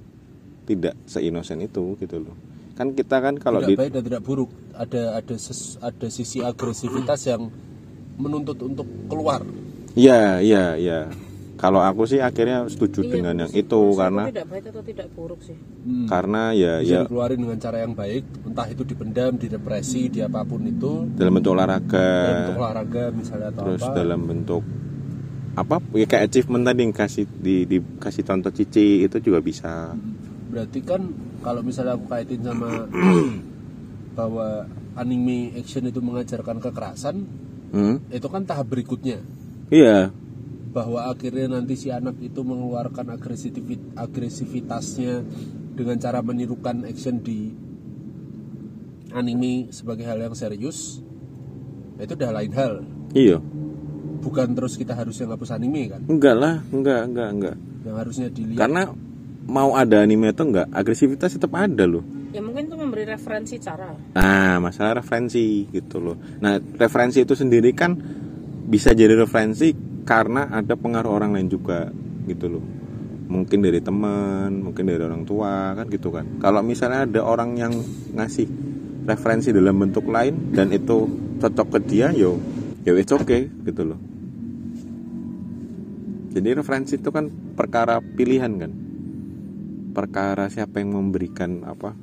tidak 0.64 0.96
seinosen 1.08 1.64
itu 1.64 1.96
gitu 2.00 2.20
loh. 2.20 2.36
Kan 2.74 2.92
kita 2.92 3.20
kan 3.22 3.38
kalau 3.38 3.62
tidak 3.62 3.70
di 3.70 3.76
baik 3.80 3.90
dan 3.94 4.02
tidak 4.04 4.22
buruk. 4.24 4.50
Ada 4.74 5.20
ada 5.22 5.34
ses- 5.38 5.78
ada 5.78 6.08
sisi 6.10 6.42
agresivitas 6.42 7.20
yang 7.30 7.48
menuntut 8.18 8.58
untuk 8.62 8.86
keluar. 9.10 9.42
Iya, 9.94 10.42
iya, 10.42 10.64
iya. 10.74 11.00
Kalau 11.54 11.80
aku 11.80 12.02
sih 12.04 12.18
akhirnya 12.18 12.66
setuju 12.66 13.06
Iya, 13.06 13.10
dengan 13.14 13.34
yang 13.46 13.52
itu 13.54 13.80
karena 13.94 14.26
tidak 14.26 14.46
baik 14.50 14.64
atau 14.68 14.82
tidak 14.82 15.08
buruk 15.14 15.40
sih 15.40 15.54
Hmm. 15.84 16.08
karena 16.08 16.42
ya 16.50 16.80
bisa 16.80 16.90
ya 16.90 17.00
dikeluarin 17.04 17.38
dengan 17.44 17.58
cara 17.60 17.76
yang 17.84 17.92
baik 17.92 18.24
entah 18.42 18.66
itu 18.66 18.82
dipendam 18.82 19.32
didepresi 19.36 20.08
di 20.08 20.18
apa 20.18 20.40
pun 20.42 20.64
itu 20.64 21.12
dalam 21.12 21.36
bentuk 21.36 21.52
olahraga 21.52 22.08
dalam 22.08 22.36
bentuk 22.40 22.56
olahraga 22.56 23.02
misalnya 23.12 23.48
atau 23.52 23.62
terus 23.68 23.82
apa 23.84 23.92
dalam 23.92 24.20
bentuk 24.24 24.62
apa 25.54 25.76
ya 25.92 26.06
kayak 26.08 26.24
achievement 26.26 26.64
tadi 26.64 26.80
yang 26.82 26.90
kasih 26.90 27.24
di 27.28 27.68
dikasih 27.68 28.24
contoh 28.24 28.50
cici 28.50 29.04
itu 29.04 29.16
juga 29.20 29.38
bisa. 29.38 29.92
berarti 30.48 30.80
kan 30.82 31.04
kalau 31.44 31.60
misalnya 31.60 31.94
aku 31.94 32.08
kaitin 32.08 32.40
sama 32.40 32.88
bahwa 34.18 34.64
anime 34.94 35.52
action 35.54 35.84
itu 35.84 36.00
mengajarkan 36.00 36.58
kekerasan 36.58 37.16
Hmm? 37.74 37.98
itu 38.08 38.26
kan 38.30 38.46
tahap 38.46 38.70
berikutnya 38.70 39.18
Iya. 39.68 40.14
Bahwa 40.74 41.06
akhirnya 41.06 41.46
nanti 41.48 41.78
si 41.78 41.88
anak 41.88 42.18
itu 42.18 42.42
mengeluarkan 42.42 43.14
agresivitas 43.14 43.94
agresivitasnya 43.94 45.22
dengan 45.72 45.96
cara 45.96 46.18
menirukan 46.18 46.82
action 46.82 47.22
di 47.22 47.54
anime 49.14 49.70
sebagai 49.70 50.02
hal 50.02 50.18
yang 50.18 50.34
serius 50.34 50.98
itu 51.94 52.12
udah 52.12 52.30
lain 52.34 52.52
hal 52.52 52.82
Iya. 53.14 53.38
bukan 54.18 54.50
terus 54.52 54.74
kita 54.74 54.90
harusnya 54.92 55.30
ngapus 55.30 55.54
anime 55.54 55.82
kan 55.86 56.02
Enggak 56.10 56.34
lah, 56.34 56.54
enggak, 56.68 57.00
enggak, 57.06 57.28
enggak. 57.30 57.56
yang 57.86 57.96
harusnya 57.96 58.26
dilihat 58.26 58.58
Karena 58.58 58.82
mau 59.46 59.78
ada 59.78 60.02
anime 60.02 60.34
atau 60.34 60.50
enggak, 60.50 60.66
agresivitas 60.74 61.38
tetap 61.38 61.54
ada 61.54 61.86
loh. 61.86 62.02
ya 62.34 62.42
mungkin 62.42 62.66
itu 62.66 62.74
memberi 62.74 63.06
referensi 63.06 63.62
cara 63.62 63.94
Nah, 64.10 64.58
masalah 64.58 64.98
referensi 64.98 65.70
gitu 65.70 66.02
loh. 66.02 66.18
Nah, 66.42 66.58
referensi 66.58 67.22
itu 67.22 67.38
sendiri 67.38 67.70
kan 67.70 67.94
bisa 68.66 68.90
jadi 68.90 69.14
referensi 69.14 69.70
karena 70.04 70.48
ada 70.52 70.76
pengaruh 70.76 71.10
orang 71.10 71.36
lain 71.36 71.48
juga 71.48 71.90
gitu 72.28 72.46
loh. 72.48 72.64
Mungkin 73.24 73.64
dari 73.64 73.80
teman, 73.80 74.60
mungkin 74.60 74.84
dari 74.84 75.00
orang 75.00 75.24
tua 75.24 75.72
kan 75.72 75.88
gitu 75.88 76.12
kan. 76.12 76.38
Kalau 76.38 76.60
misalnya 76.60 77.08
ada 77.08 77.20
orang 77.24 77.56
yang 77.56 77.72
ngasih 78.12 78.46
referensi 79.08 79.50
dalam 79.50 79.80
bentuk 79.80 80.04
lain 80.08 80.52
dan 80.52 80.70
itu 80.70 81.08
cocok 81.40 81.66
ke 81.76 81.78
dia, 81.88 82.12
yo, 82.12 82.36
yo 82.84 82.92
it's 82.94 83.12
okay 83.12 83.48
gitu 83.48 83.82
loh. 83.82 84.00
Jadi 86.34 86.48
referensi 86.52 87.00
itu 87.00 87.08
kan 87.08 87.30
perkara 87.56 87.98
pilihan 88.00 88.52
kan. 88.60 88.72
Perkara 89.94 90.50
siapa 90.50 90.82
yang 90.82 90.92
memberikan 90.92 91.64
apa 91.64 91.94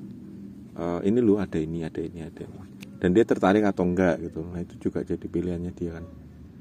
eh, 0.75 0.99
ini 1.05 1.19
lu 1.21 1.37
ada 1.37 1.59
ini 1.59 1.83
ada 1.83 1.99
ini 1.99 2.23
ada 2.23 2.41
ini 2.47 2.61
dan 3.01 3.17
dia 3.17 3.25
tertarik 3.25 3.65
atau 3.65 3.81
enggak 3.81 4.21
gitu 4.21 4.45
nah 4.45 4.61
itu 4.61 4.77
juga 4.77 5.01
jadi 5.01 5.25
pilihannya 5.25 5.73
dia 5.73 5.91
kan 5.97 6.05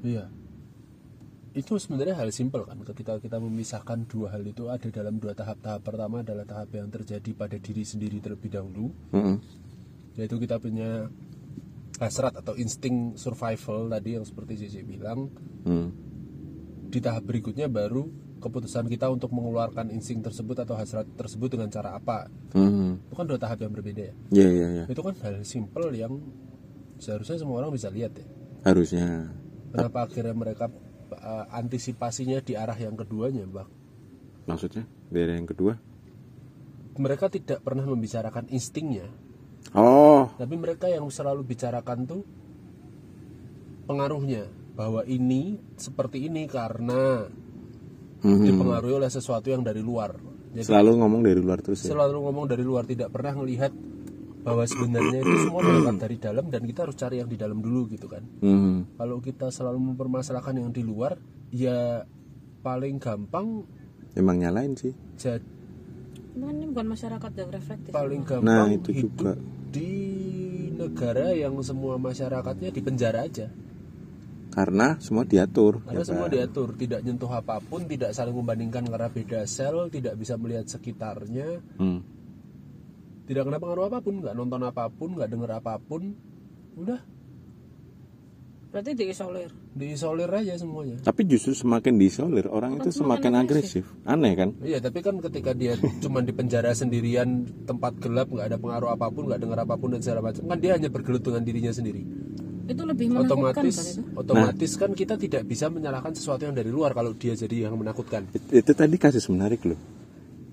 Iya. 0.01 0.25
Itu 1.51 1.75
sebenarnya 1.75 2.15
hal 2.15 2.31
simpel 2.31 2.63
kan 2.63 2.79
ketika 2.79 3.19
kita 3.19 3.35
memisahkan 3.35 4.07
dua 4.07 4.31
hal 4.31 4.43
itu 4.47 4.71
ada 4.71 4.87
dalam 4.87 5.19
dua 5.19 5.35
tahap. 5.35 5.59
Tahap 5.59 5.83
pertama 5.83 6.23
adalah 6.23 6.47
tahap 6.47 6.71
yang 6.71 6.87
terjadi 6.87 7.31
pada 7.35 7.59
diri 7.59 7.83
sendiri 7.83 8.23
terlebih 8.23 8.47
dahulu, 8.47 8.87
Mm-mm. 9.11 9.35
yaitu 10.15 10.39
kita 10.39 10.63
punya 10.63 11.11
hasrat 11.99 12.33
atau 12.39 12.55
insting 12.55 13.19
survival 13.19 13.91
tadi 13.91 14.15
yang 14.15 14.23
seperti 14.23 14.65
Cici 14.65 14.81
bilang. 14.87 15.27
Hmm. 15.67 15.91
Di 16.91 16.99
tahap 17.03 17.27
berikutnya 17.27 17.67
baru 17.67 18.07
keputusan 18.41 18.89
kita 18.89 19.11
untuk 19.11 19.29
mengeluarkan 19.35 19.93
insting 19.93 20.23
tersebut 20.23 20.65
atau 20.65 20.73
hasrat 20.73 21.05
tersebut 21.19 21.51
dengan 21.51 21.67
cara 21.67 21.99
apa. 21.99 22.31
Hmm. 22.55 22.97
Itu 23.05 23.13
kan 23.13 23.27
dua 23.27 23.37
tahap 23.37 23.59
yang 23.59 23.75
berbeda 23.75 24.01
ya. 24.07 24.15
Iya 24.33 24.47
iya 24.49 24.67
iya 24.71 24.83
Itu 24.87 25.03
kan 25.03 25.19
hal 25.19 25.43
simpel 25.43 25.91
yang 25.93 26.15
seharusnya 26.97 27.37
semua 27.37 27.59
orang 27.59 27.73
bisa 27.73 27.89
lihat 27.89 28.13
ya. 28.13 28.27
harusnya 28.61 29.25
Kenapa 29.73 30.05
akhirnya 30.05 30.37
mereka 30.37 30.69
uh, 31.13 31.45
antisipasinya 31.51 32.39
di 32.39 32.55
arah 32.55 32.75
yang 32.75 32.95
keduanya, 32.95 33.43
Bang? 33.47 33.69
maksudnya 34.41 34.83
dari 35.07 35.37
yang 35.37 35.45
kedua 35.45 35.77
Mereka 36.91 37.29
tidak 37.31 37.63
pernah 37.63 37.87
membicarakan 37.87 38.51
instingnya, 38.51 39.07
oh 39.71 40.27
tapi 40.35 40.55
mereka 40.59 40.91
yang 40.91 41.07
selalu 41.07 41.47
bicarakan 41.47 42.03
tuh 42.03 42.21
pengaruhnya 43.87 44.47
bahwa 44.75 45.03
ini 45.07 45.59
seperti 45.75 46.27
ini 46.27 46.47
karena 46.47 47.27
Mhm. 48.21 48.43
dipengaruhi 48.45 48.93
oleh 49.01 49.09
sesuatu 49.09 49.49
yang 49.49 49.65
dari 49.65 49.81
luar. 49.81 50.13
Jadi 50.51 50.67
selalu 50.67 50.99
ngomong 50.99 51.21
dari 51.23 51.39
luar 51.39 51.57
terus 51.63 51.79
ya 51.81 51.95
selalu 51.95 52.17
ngomong 52.27 52.45
dari 52.45 52.61
luar 52.61 52.83
tidak 52.83 53.07
pernah 53.09 53.33
melihat 53.39 53.71
bahwa 54.41 54.63
sebenarnya 54.63 55.19
itu 55.19 55.35
semua 55.41 55.61
berangkat 55.65 55.95
dari 55.99 56.17
dalam 56.17 56.45
dan 56.47 56.61
kita 56.63 56.79
harus 56.83 56.95
cari 56.95 57.15
yang 57.17 57.27
di 57.27 57.35
dalam 57.35 57.57
dulu 57.57 57.85
gitu 57.87 58.05
kan. 58.05 58.23
Mhm. 58.39 58.95
Kalau 58.95 59.17
kita 59.17 59.47
selalu 59.47 59.93
mempermasalahkan 59.93 60.55
yang 60.55 60.69
di 60.69 60.81
luar, 60.81 61.17
ya 61.49 62.05
paling 62.59 62.95
gampang 62.95 63.65
emang 64.13 64.37
nyalain 64.37 64.75
sih 64.75 64.93
jadi 65.15 65.41
kan 66.31 66.53
ini 66.53 66.69
bukan 66.69 66.87
masyarakat 66.87 67.31
yang 67.33 67.49
reflektif 67.49 67.89
paling 67.89 68.21
gampang 68.21 68.45
Nah, 68.45 68.69
itu 68.69 68.89
hidup 68.93 69.11
juga. 69.11 69.33
di 69.67 69.91
negara 70.71 71.33
yang 71.33 71.57
semua 71.59 71.97
masyarakatnya 71.97 72.69
di 72.69 72.81
penjara 72.81 73.25
aja 73.25 73.49
karena 74.51 74.99
semua 74.99 75.23
diatur 75.23 75.79
karena 75.81 75.99
ya 75.99 76.05
semua 76.05 76.27
kan? 76.27 76.33
diatur 76.35 76.69
tidak 76.75 76.99
nyentuh 77.01 77.31
apa 77.31 77.57
pun 77.59 77.81
tidak 77.83 78.11
saling 78.11 78.35
membandingkan 78.35 78.83
karena 78.85 79.07
beda 79.07 79.41
sel 79.43 79.87
tidak 79.87 80.13
bisa 80.15 80.35
melihat 80.35 80.67
sekitarnya 80.67 81.63
Hmm. 81.75 82.03
Tidak 83.31 83.47
kena 83.47 83.63
pengaruh 83.63 83.87
apa 83.87 84.03
pun 84.03 84.19
nggak 84.19 84.35
nonton 84.35 84.59
apa 84.67 84.91
pun 84.91 85.15
nggak 85.15 85.29
denger 85.31 85.51
apa 85.63 85.79
pun 85.79 86.11
udah. 86.75 86.99
Berarti 88.71 88.91
diisolir. 88.95 89.51
Diisolir 89.71 90.27
aja 90.31 90.55
semuanya. 90.59 90.99
Tapi 90.99 91.27
justru 91.27 91.55
semakin 91.55 91.95
diisolir 91.95 92.47
orang 92.51 92.79
itu 92.79 92.91
semakin 92.91 93.39
agresif. 93.39 93.87
aneh 94.03 94.35
kan? 94.35 94.55
Iya, 94.63 94.83
tapi 94.83 94.99
kan 94.99 95.19
ketika 95.19 95.51
dia 95.55 95.75
cuma 96.03 96.19
di 96.23 96.35
penjara 96.35 96.75
sendirian, 96.75 97.47
tempat 97.67 97.99
gelap, 98.03 98.31
nggak 98.31 98.47
ada 98.51 98.57
pengaruh 98.59 98.95
apa 98.95 99.07
pun, 99.11 99.27
nggak 99.31 99.39
dengar 99.43 99.59
apa 99.63 99.75
pun 99.75 99.95
dan 99.95 100.03
segala 100.03 100.27
macam, 100.31 100.43
kan 100.47 100.59
dia 100.59 100.75
hanya 100.75 100.87
bergelut 100.91 101.23
dengan 101.23 101.43
dirinya 101.43 101.71
sendiri. 101.71 102.03
itu 102.71 102.83
lebih 102.87 103.11
menakutkan 103.11 103.51
kan 103.51 103.67
Otomatis, 103.67 103.77
itu 103.99 104.03
otomatis 104.15 104.71
kan 104.79 104.91
kita 104.95 105.19
tidak 105.19 105.43
bisa 105.43 105.67
menyalahkan 105.67 106.15
sesuatu 106.15 106.47
yang 106.47 106.55
dari 106.55 106.71
luar 106.71 106.95
kalau 106.95 107.11
dia 107.11 107.35
jadi 107.35 107.67
yang 107.67 107.75
menakutkan. 107.75 108.31
It- 108.31 108.63
itu 108.63 108.71
tadi 108.71 108.95
kasus 108.95 109.27
menarik 109.27 109.67
loh 109.67 110.00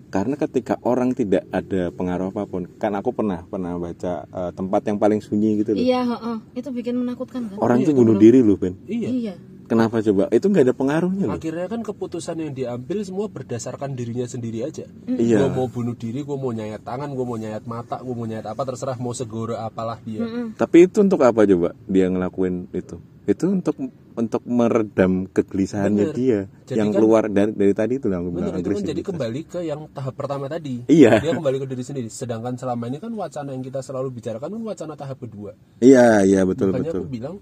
karena 0.08 0.34
ketika 0.40 0.80
orang 0.84 1.12
tidak 1.12 1.44
ada 1.52 1.92
pengaruh 1.92 2.32
apa 2.32 2.48
pun 2.48 2.64
kan 2.80 2.96
aku 2.96 3.12
pernah 3.12 3.44
pernah 3.44 3.76
baca 3.76 4.24
eh, 4.24 4.50
tempat 4.56 4.80
yang 4.88 4.96
paling 4.96 5.20
sunyi 5.20 5.60
gitu 5.60 5.76
loh 5.76 5.80
iya 5.80 6.00
heeh. 6.04 6.36
itu 6.56 6.68
bikin 6.72 6.96
menakutkan 6.96 7.48
kan 7.52 7.56
orang 7.60 7.84
tuh 7.84 7.92
bunuh 7.92 8.16
diri 8.16 8.40
loh 8.40 8.56
Ben 8.56 8.74
Iya. 8.88 9.08
iya 9.08 9.34
kenapa 9.68 10.00
coba 10.00 10.32
itu 10.32 10.48
nggak 10.48 10.64
ada 10.64 10.74
pengaruhnya 10.74 11.24
loh 11.28 11.36
Akhirnya 11.36 11.68
kan 11.68 11.84
keputusan 11.84 12.40
yang 12.40 12.52
diambil 12.56 13.04
semua 13.04 13.28
berdasarkan 13.28 13.92
dirinya 13.92 14.24
sendiri 14.24 14.64
aja. 14.64 14.88
Iya. 15.04 15.44
Gue 15.44 15.50
mau 15.52 15.68
bunuh 15.68 15.92
diri, 15.92 16.24
gue 16.24 16.34
mau 16.40 16.50
nyayat 16.50 16.82
tangan, 16.82 17.12
gue 17.12 17.22
mau 17.22 17.36
nyayat 17.36 17.68
mata, 17.68 18.00
gue 18.00 18.14
mau 18.16 18.24
nyayat 18.24 18.48
apa 18.48 18.64
terserah 18.64 18.96
mau 18.96 19.12
segoro 19.12 19.54
apalah 19.60 20.00
dia. 20.02 20.24
Tapi 20.56 20.88
itu 20.88 21.04
untuk 21.04 21.20
apa 21.20 21.44
coba 21.44 21.76
dia 21.84 22.08
ngelakuin 22.08 22.66
itu? 22.72 22.96
Itu 23.28 23.52
untuk 23.52 23.76
untuk 24.16 24.42
meredam 24.48 25.28
kegelisahannya 25.28 26.10
Bener. 26.10 26.16
dia 26.16 26.40
Jadi 26.64 26.80
yang 26.80 26.88
kan- 26.90 26.96
keluar 26.96 27.22
dari 27.28 27.52
dari 27.52 27.74
tadi 27.76 28.00
itu 28.00 28.08
yang 28.08 28.24
Bener 28.32 28.56
itu 28.56 28.72
kan 28.72 28.82
jadi 28.82 29.02
kembali 29.04 29.40
ke 29.44 29.60
yang 29.62 29.84
tahap 29.92 30.16
pertama 30.16 30.48
tadi. 30.48 30.88
Iya. 30.88 31.20
Dia 31.20 31.36
kembali 31.36 31.56
ke 31.60 31.66
diri 31.68 31.84
sendiri. 31.84 32.08
Sedangkan 32.08 32.56
selama 32.56 32.88
ini 32.88 32.96
kan 32.96 33.12
wacana 33.12 33.52
yang 33.52 33.60
kita 33.60 33.78
selalu 33.78 34.16
bicarakan 34.16 34.48
kan 34.48 34.62
wacana 34.64 34.96
tahap 34.96 35.20
kedua. 35.20 35.52
Iya 35.78 36.24
iya 36.24 36.40
betul 36.42 36.72
Makanya 36.72 36.88
betul. 36.90 37.00
aku 37.04 37.10
bilang 37.12 37.36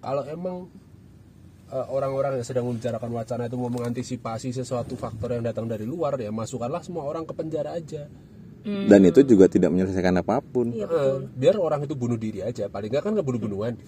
kalau 0.00 0.24
emang 0.24 0.56
eh, 1.68 1.86
orang-orang 1.86 2.40
yang 2.40 2.46
sedang 2.46 2.64
membicarakan 2.64 3.10
wacana 3.12 3.42
itu 3.44 3.56
mau 3.56 3.68
mengantisipasi 3.68 4.50
sesuatu 4.50 4.96
faktor 4.96 5.36
yang 5.36 5.44
datang 5.44 5.68
dari 5.68 5.84
luar 5.84 6.16
ya 6.16 6.32
masukkanlah 6.32 6.80
semua 6.80 7.04
orang 7.04 7.22
ke 7.22 7.36
penjara 7.36 7.76
aja. 7.76 8.08
Dan 8.66 8.98
itu 9.06 9.22
juga 9.22 9.46
tidak 9.46 9.70
menyelesaikan 9.70 10.16
apa 10.18 10.42
pun. 10.42 10.74
iya 10.74 10.90
Eh, 10.90 11.22
biar 11.38 11.54
orang 11.54 11.86
itu 11.86 11.94
bunuh 11.94 12.18
diri 12.18 12.42
aja. 12.42 12.66
Paling 12.66 12.90
nggak 12.90 13.04
kan 13.04 13.14
nggak 13.14 13.22
bunuh-bunuhan. 13.22 13.78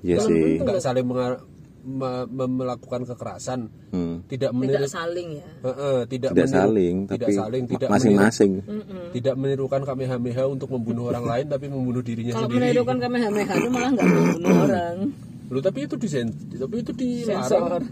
Iya 0.00 0.16
sih. 0.20 0.58
Nggak 0.58 0.78
saling 0.78 1.04
menga- 1.04 1.42
me- 1.80 2.28
me- 2.28 2.54
melakukan 2.54 3.02
kekerasan. 3.04 3.70
Hmm. 3.88 4.20
Tidak 4.24 4.50
tidak 4.50 4.52
meniru, 4.52 4.84
saling 4.84 5.28
ya 5.34 5.46
Eh, 5.58 5.68
eh, 5.68 6.00
tidak, 6.04 6.30
Tidak 6.30 6.44
meniru- 6.44 6.58
saling 6.60 6.96
tidak 7.02 7.18
tapi 7.24 7.32
saling, 7.34 7.62
tidak 7.66 7.88
masing-masing. 7.88 8.52
meniru- 8.60 9.10
tidak 9.10 9.34
menirukan 9.34 9.80
kamehameha 9.82 10.44
untuk 10.46 10.68
membunuh 10.68 11.08
orang 11.08 11.24
lain 11.24 11.46
tapi 11.48 11.66
membunuh 11.66 12.00
dirinya 12.00 12.32
kalau 12.34 12.44
sendiri. 12.46 12.60
menirukan 12.68 12.96
kamehameha 12.98 13.52
itu 13.54 13.68
malah 13.68 13.90
nggak 13.90 14.06
membunuh 14.06 14.54
orang 14.62 14.96
Loh, 15.48 15.64
tapi 15.64 15.78
itu 15.82 15.96
disen, 15.96 16.28
tapi 16.52 16.74
itu 16.78 16.92
Sensor. 17.24 17.80
dilarang. 17.80 17.84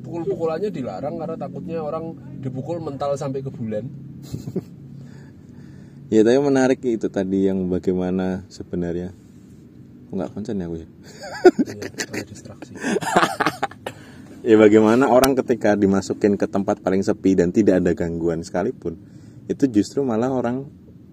Pukul-pukulannya 0.00 0.70
dilarang 0.70 1.14
karena 1.14 1.36
takutnya 1.36 1.78
orang 1.78 2.04
dipukul 2.38 2.80
mental 2.80 3.12
sampai 3.14 3.40
ke 3.40 3.50
bulan. 3.50 3.84
ya 6.08 6.20
tapi 6.22 6.38
menarik 6.38 6.80
itu 6.80 7.08
tadi 7.08 7.44
yang 7.44 7.66
bagaimana 7.66 8.48
sebenarnya 8.48 9.12
nggak 10.14 10.32
konsen 10.32 10.62
ya 10.62 10.66
aku 10.66 10.76
ya? 10.80 10.88
Iya, 11.64 11.74
ya 14.54 14.56
bagaimana 14.56 15.10
orang 15.10 15.34
ketika 15.38 15.74
dimasukin 15.74 16.38
ke 16.38 16.46
tempat 16.48 16.80
paling 16.80 17.02
sepi 17.02 17.36
dan 17.36 17.50
tidak 17.50 17.82
ada 17.82 17.92
gangguan 17.92 18.40
sekalipun 18.40 18.96
itu 19.50 19.64
justru 19.68 20.00
malah 20.00 20.32
orang 20.32 20.64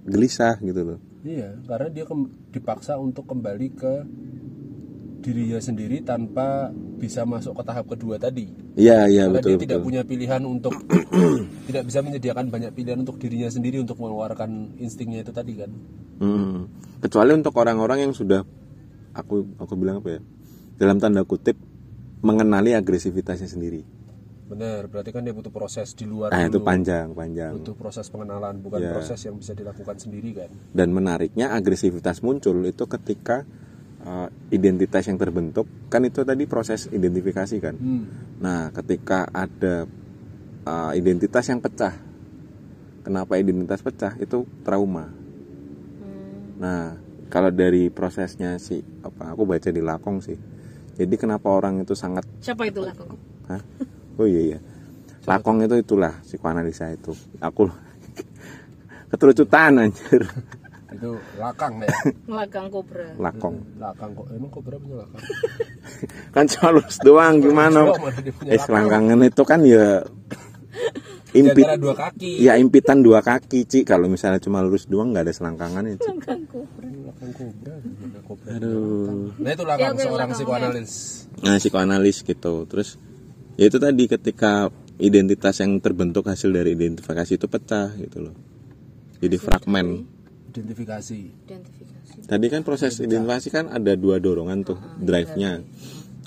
gelisah 0.08 0.58
gitu 0.64 0.82
loh. 0.96 1.00
Iya 1.22 1.54
karena 1.70 1.88
dia 1.94 2.06
dipaksa 2.50 2.98
untuk 2.98 3.30
kembali 3.30 3.68
ke 3.78 3.94
dirinya 5.22 5.62
sendiri 5.62 6.02
tanpa 6.02 6.74
bisa 6.98 7.22
masuk 7.30 7.54
ke 7.62 7.64
tahap 7.64 7.86
kedua 7.94 8.18
tadi. 8.18 8.50
Iya 8.74 9.06
iya 9.06 9.30
karena 9.30 9.38
betul 9.38 9.50
dia 9.54 9.62
tidak 9.62 9.80
betul 9.80 9.88
punya 9.88 10.02
pilihan 10.02 10.42
untuk 10.42 10.74
tidak 11.70 11.84
bisa 11.86 12.00
menyediakan 12.02 12.50
banyak 12.50 12.72
pilihan 12.74 13.00
untuk 13.06 13.22
dirinya 13.22 13.50
sendiri 13.54 13.78
untuk 13.78 14.02
mengeluarkan 14.02 14.82
instingnya 14.82 15.22
itu 15.22 15.32
tadi 15.32 15.54
kan? 15.62 15.72
Hmm. 16.22 16.70
kecuali 17.02 17.34
untuk 17.34 17.58
orang-orang 17.58 18.06
yang 18.06 18.14
sudah 18.14 18.46
aku 19.14 19.58
aku 19.60 19.74
bilang 19.76 20.00
apa 20.04 20.18
ya? 20.18 20.22
Dalam 20.82 20.98
tanda 20.98 21.22
kutip 21.26 21.56
mengenali 22.22 22.74
agresivitasnya 22.78 23.50
sendiri. 23.50 23.82
Benar 24.52 24.92
berarti 24.92 25.16
kan 25.16 25.24
dia 25.24 25.32
butuh 25.32 25.48
proses 25.48 25.96
di 25.96 26.04
luar 26.04 26.28
nah 26.36 26.44
itu 26.44 26.60
dulu. 26.60 26.68
panjang 26.68 27.16
panjang. 27.16 27.56
Butuh 27.56 27.76
proses 27.76 28.06
pengenalan 28.12 28.60
bukan 28.60 28.84
Ya. 28.84 28.92
proses 28.92 29.20
yang 29.24 29.40
bisa 29.40 29.56
dilakukan 29.56 29.96
sendiri 29.96 30.36
kan? 30.36 30.52
Dan 30.76 30.92
menariknya 30.92 31.56
agresivitas 31.56 32.20
muncul 32.20 32.60
itu 32.68 32.84
ketika 32.84 33.48
uh, 34.04 34.28
identitas 34.52 35.08
yang 35.08 35.16
terbentuk 35.16 35.66
kan 35.88 36.04
itu 36.04 36.28
tadi 36.28 36.44
proses 36.52 36.92
identifikasi 36.92 37.56
kan? 37.64 37.76
Hmm. 37.80 38.06
nah 38.42 38.74
ketika 38.76 39.30
ada 39.32 39.86
uh, 40.68 40.92
identitas 40.94 41.48
yang 41.48 41.64
pecah. 41.64 41.96
Kenapa 43.02 43.34
identitas 43.42 43.82
pecah? 43.82 44.14
Itu 44.22 44.46
trauma. 44.62 45.10
Nah 46.62 47.01
kalau 47.32 47.48
dari 47.48 47.88
prosesnya 47.88 48.60
sih 48.60 48.84
apa 49.08 49.32
aku 49.32 49.48
baca 49.48 49.72
di 49.72 49.80
lakong 49.80 50.20
sih. 50.20 50.36
Jadi 51.00 51.16
kenapa 51.16 51.48
orang 51.48 51.80
itu 51.80 51.96
sangat 51.96 52.28
siapa 52.44 52.68
itu 52.68 52.84
lah 52.84 52.92
kok 52.92 53.08
Hah? 53.48 53.62
oh 54.20 54.28
iya 54.28 54.42
iya. 54.54 54.60
Lakong 55.24 55.64
itu? 55.64 55.80
itulah 55.80 56.20
psikoanalisa 56.28 56.92
itu. 56.92 57.16
Aku 57.40 57.72
keterucutan 59.14 59.88
anjir. 59.88 60.28
Itu 60.92 61.16
lakang 61.40 61.80
ya? 61.80 61.88
Ngelakang 62.28 62.68
kobra. 62.68 63.16
Lakong. 63.16 63.56
Lakang 63.80 64.12
kok 64.12 64.28
emang 64.36 64.50
kok 64.52 64.62
berapa 64.68 64.84
punya 64.84 64.98
lakang? 65.08 65.24
Kan 66.36 66.46
cuma 66.52 66.70
doang 67.00 67.36
gimana? 67.40 67.80
Eh 68.44 68.60
selangkangan 68.60 69.24
itu 69.24 69.44
kan 69.48 69.64
ya 69.64 70.04
impit 71.32 71.64
antara 71.64 71.76
dua 71.80 71.96
kaki. 71.96 72.32
Ya 72.44 72.54
impitan 72.60 73.00
dua 73.00 73.20
kaki 73.24 73.64
Ci. 73.68 73.80
Kalau 73.88 74.12
misalnya 74.12 74.40
cuma 74.44 74.60
lurus 74.60 74.88
doang 74.88 75.16
nggak 75.16 75.28
ada 75.28 75.34
selangkangan 75.34 75.84
ya 75.88 75.96
Ci. 76.00 76.10
Kobra. 76.52 77.76
Kobra 78.28 78.48
aduh. 78.52 79.32
Nah 79.40 79.52
itu 79.56 79.64
lakang 79.64 79.96
Ya, 79.96 80.04
seorang 80.08 80.30
psikoanalis. 80.36 80.92
Nah 81.44 81.56
psikoanalis 81.58 82.18
gitu. 82.28 82.54
Terus 82.68 83.00
ya 83.56 83.66
itu 83.68 83.78
tadi 83.80 84.04
ketika 84.08 84.72
identitas 85.02 85.56
yang 85.64 85.80
terbentuk 85.80 86.28
hasil 86.28 86.52
dari 86.52 86.76
identifikasi 86.76 87.32
itu 87.40 87.48
pecah 87.48 87.96
gitu 87.98 88.30
loh. 88.30 88.36
Jadi 89.22 89.38
fragmen. 89.38 89.88
identifikasi. 90.52 91.48
identifikasi. 91.48 92.28
Tadi 92.28 92.46
kan 92.52 92.62
proses 92.68 93.00
identifikasi. 93.00 93.48
kan 93.56 93.66
ada 93.72 93.96
dua 93.96 94.20
dorongan 94.20 94.68
tuh 94.68 94.76
drive-nya. 95.00 95.64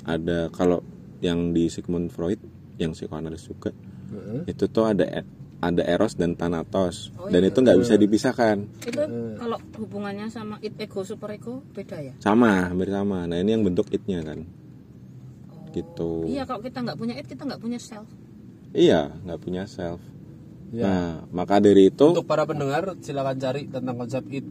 Ada 0.09 0.49
kalau 0.49 0.81
yang 1.21 1.53
di 1.53 1.69
Sigmund 1.69 2.09
Freud 2.09 2.41
yang 2.81 2.97
psikoanalis 2.97 3.45
juga 3.49 3.73
Heeh. 4.15 4.41
itu 4.49 4.65
tuh 4.71 4.85
ada 4.87 5.05
e- 5.05 5.29
ada 5.65 5.83
eros 5.83 6.13
dan 6.15 6.37
thanatos. 6.37 7.09
Oh, 7.17 7.33
dan 7.33 7.41
iya. 7.41 7.49
itu 7.49 7.59
nggak 7.65 7.79
bisa 7.81 7.95
dipisahkan. 7.97 8.57
Itu 8.85 9.03
kalau 9.41 9.59
hubungannya 9.81 10.29
sama 10.29 10.61
it 10.61 10.77
ego 10.77 11.01
super 11.03 11.33
ego 11.33 11.65
beda 11.73 12.05
ya? 12.05 12.15
Sama 12.21 12.69
hampir 12.69 12.93
sama. 12.93 13.25
Nah 13.25 13.41
ini 13.41 13.57
yang 13.57 13.65
bentuk 13.65 13.89
itnya 13.89 14.21
kan. 14.21 14.45
Gitu. 15.73 16.29
Iya 16.29 16.45
kalau 16.45 16.61
kita 16.61 16.85
nggak 16.85 16.99
punya 17.01 17.15
it 17.17 17.27
kita 17.27 17.43
nggak 17.49 17.63
punya 17.65 17.81
self. 17.81 18.07
Iya 18.77 19.09
nggak 19.25 19.41
punya 19.41 19.65
self 19.65 20.01
Ya. 20.75 20.83
nah 20.83 21.07
maka 21.31 21.59
dari 21.59 21.87
itu 21.87 22.03
Untuk 22.09 22.27
para 22.27 22.43
pendengar 22.43 22.99
silakan 22.99 23.37
cari 23.37 23.65
tentang 23.65 23.95
konsep 23.95 24.27
it 24.29 24.43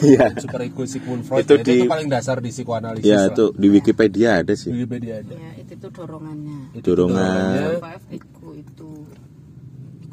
iya 0.00 0.30
super 0.36 0.62
ego 0.62 0.84
Sigmund 0.84 1.22
Freud. 1.22 1.42
Itu 1.42 1.52
Nah, 1.52 1.64
di- 1.64 1.74
itu 1.76 1.84
paling 1.86 2.06
dasar 2.06 2.38
di 2.38 2.48
psikoanalisis. 2.48 3.02
ya 3.02 3.18
lah. 3.18 3.28
itu 3.28 3.44
di 3.52 3.66
Wikipedia 3.68 4.30
ada 4.38 4.48
Di 4.48 4.56
sih 4.56 4.70
Wikipedia 4.70 5.18
ada. 5.18 5.34
ya 5.34 5.50
itu 5.58 5.74
tuh 5.76 5.90
dorongannya 5.92 6.58
Itu 6.72 6.86
Dorongan. 6.86 7.80
five 7.80 8.04
ego 8.12 8.48
itu 8.54 8.90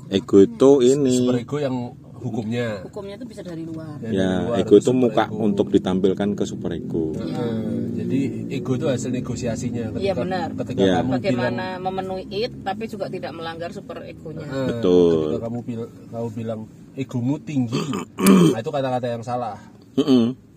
ego 0.09 0.37
itu 0.41 0.69
ini 0.83 1.15
Super 1.21 1.37
ego 1.37 1.57
yang 1.59 1.75
hukumnya. 2.19 2.67
hukumnya 2.81 3.15
itu 3.15 3.25
bisa 3.25 3.41
dari 3.41 3.61
luar 3.61 3.97
dari 3.97 4.13
ya 4.13 4.43
luar 4.43 4.59
ego 4.59 4.75
itu 4.75 4.91
muka 4.91 5.25
ego. 5.25 5.39
untuk 5.41 5.67
ditampilkan 5.67 6.29
ke 6.31 6.43
super 6.43 6.71
ego 6.71 7.11
Eh, 7.13 7.65
jadi 7.95 8.19
ego 8.51 8.71
itu 8.73 8.85
hasil 8.85 9.09
negosiasinya 9.09 9.83
ketika, 9.91 10.01
Iya, 10.01 10.13
benar. 10.13 10.47
ketika 10.55 10.79
Iya. 10.79 10.93
kamu 10.95 11.03
bilang 11.03 11.15
bagaimana 11.15 11.65
memenuhi 11.77 12.23
it 12.31 12.53
tapi 12.61 12.83
juga 12.85 13.05
tidak 13.07 13.31
melanggar 13.31 13.69
super 13.69 13.97
egonya 14.01 14.43
eh, 14.43 14.65
Betul. 14.69 15.11
ketika 15.29 15.39
kamu 15.41 15.59
bilang 15.63 15.89
kamu 16.09 16.27
bilang 16.33 16.61
egomu 16.93 17.35
tinggi 17.39 17.83
nah 18.53 18.59
itu 18.59 18.69
kata-kata 18.69 19.07
yang 19.09 19.23
salah 19.23 19.57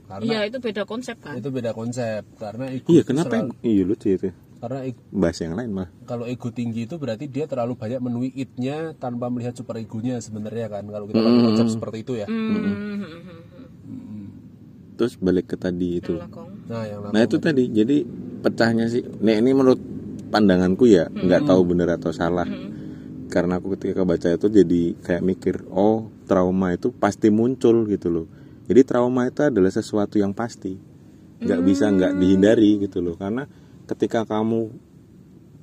karena 0.05 0.23
iya 0.23 0.39
itu 0.45 0.59
beda 0.59 0.83
konsep 0.85 1.17
kan 1.17 1.35
itu 1.35 1.49
beda 1.49 1.73
konsep 1.73 2.23
karena 2.37 2.69
ego 2.69 2.89
iya 2.89 3.03
kenapa 3.03 3.33
selalu- 3.41 3.57
iya 3.63 3.83
lucu 3.83 4.09
itu 4.11 4.29
karena 4.63 4.87
ego- 4.87 5.03
bahas 5.11 5.43
yang 5.43 5.59
lain 5.59 5.75
mah. 5.75 5.91
kalau 6.07 6.23
ego 6.23 6.55
tinggi 6.55 6.87
itu 6.87 6.95
berarti 6.95 7.27
dia 7.27 7.51
terlalu 7.51 7.75
banyak 7.75 7.99
memenuhi 7.99 8.31
it-nya 8.39 8.95
tanpa 8.95 9.27
melihat 9.27 9.59
super 9.59 9.75
egonya 9.75 10.23
sebenarnya 10.23 10.71
kan 10.71 10.87
kalau 10.87 11.11
kita 11.11 11.19
pakai 11.19 11.41
konsep 11.43 11.67
seperti 11.67 12.07
itu 12.07 12.13
ya. 12.15 12.31
Hmm, 12.31 12.79
terus 14.95 15.19
balik 15.19 15.51
ke 15.51 15.57
tadi 15.59 15.99
itu. 15.99 16.15
Lakong. 16.15 16.71
Nah 16.71 16.83
yang 16.87 17.01
nah 17.11 17.21
itu 17.27 17.43
tadi. 17.43 17.67
Jadi 17.67 18.07
pecahnya 18.39 18.87
sih 18.87 19.03
nah 19.19 19.35
ini 19.35 19.51
menurut 19.51 19.83
pandanganku 20.31 20.87
ya 20.87 21.11
nggak 21.11 21.43
tahu 21.43 21.61
benar 21.67 21.99
atau 21.99 22.15
salah. 22.15 22.47
Karena 23.27 23.59
aku 23.59 23.75
ketika 23.75 24.07
baca 24.07 24.29
itu 24.31 24.47
jadi 24.47 24.83
kayak 25.03 25.23
mikir 25.25 25.55
oh 25.75 26.07
trauma 26.29 26.71
itu 26.77 26.95
pasti 26.95 27.35
muncul 27.35 27.89
gitu 27.91 28.15
loh. 28.15 28.27
Jadi 28.71 28.81
trauma 28.87 29.27
itu 29.27 29.43
adalah 29.43 29.75
sesuatu 29.75 30.23
yang 30.23 30.31
pasti. 30.31 30.79
Nggak 31.43 31.61
bisa 31.67 31.91
nggak 31.91 32.13
dihindari 32.15 32.79
gitu 32.87 33.03
loh. 33.03 33.19
Karena 33.19 33.43
ketika 33.93 34.27
kamu 34.27 34.73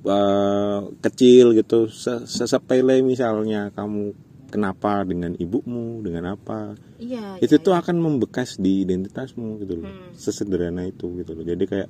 eh, 0.06 0.80
kecil 1.04 1.52
gitu 1.58 1.90
se- 1.92 2.24
sesepele 2.24 3.02
misalnya 3.04 3.68
kamu 3.74 4.14
kenapa 4.50 5.06
dengan 5.06 5.36
ibumu 5.38 6.02
dengan 6.02 6.34
apa 6.34 6.74
iya 6.98 7.38
itu 7.38 7.56
tuh 7.62 7.76
akan 7.76 7.96
membekas 8.00 8.58
di 8.58 8.82
identitasmu 8.82 9.62
gitu 9.62 9.74
loh 9.80 10.10
sesederhana 10.20 10.84
itu 10.84 11.08
gitu 11.24 11.32
loh. 11.32 11.44
Jadi 11.48 11.64
kayak 11.64 11.88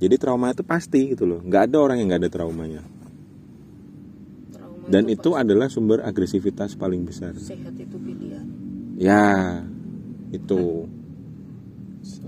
jadi 0.00 0.16
trauma 0.16 0.48
itu 0.48 0.64
pasti 0.64 1.12
gitu 1.12 1.28
loh. 1.28 1.44
Nggak 1.44 1.68
ada 1.68 1.76
orang 1.76 1.96
yang 2.00 2.08
nggak 2.08 2.22
ada 2.24 2.32
traumanya. 2.32 2.82
Trauma 4.56 4.88
dan 4.88 5.04
itu 5.12 5.36
adalah 5.36 5.68
sumber 5.68 6.00
agresivitas 6.00 6.72
paling 6.80 7.04
besar. 7.04 7.36
Sehat 7.36 7.76
itu 7.76 7.96
pilihan 8.00 8.46
ya 8.96 9.60
itu 10.32 10.84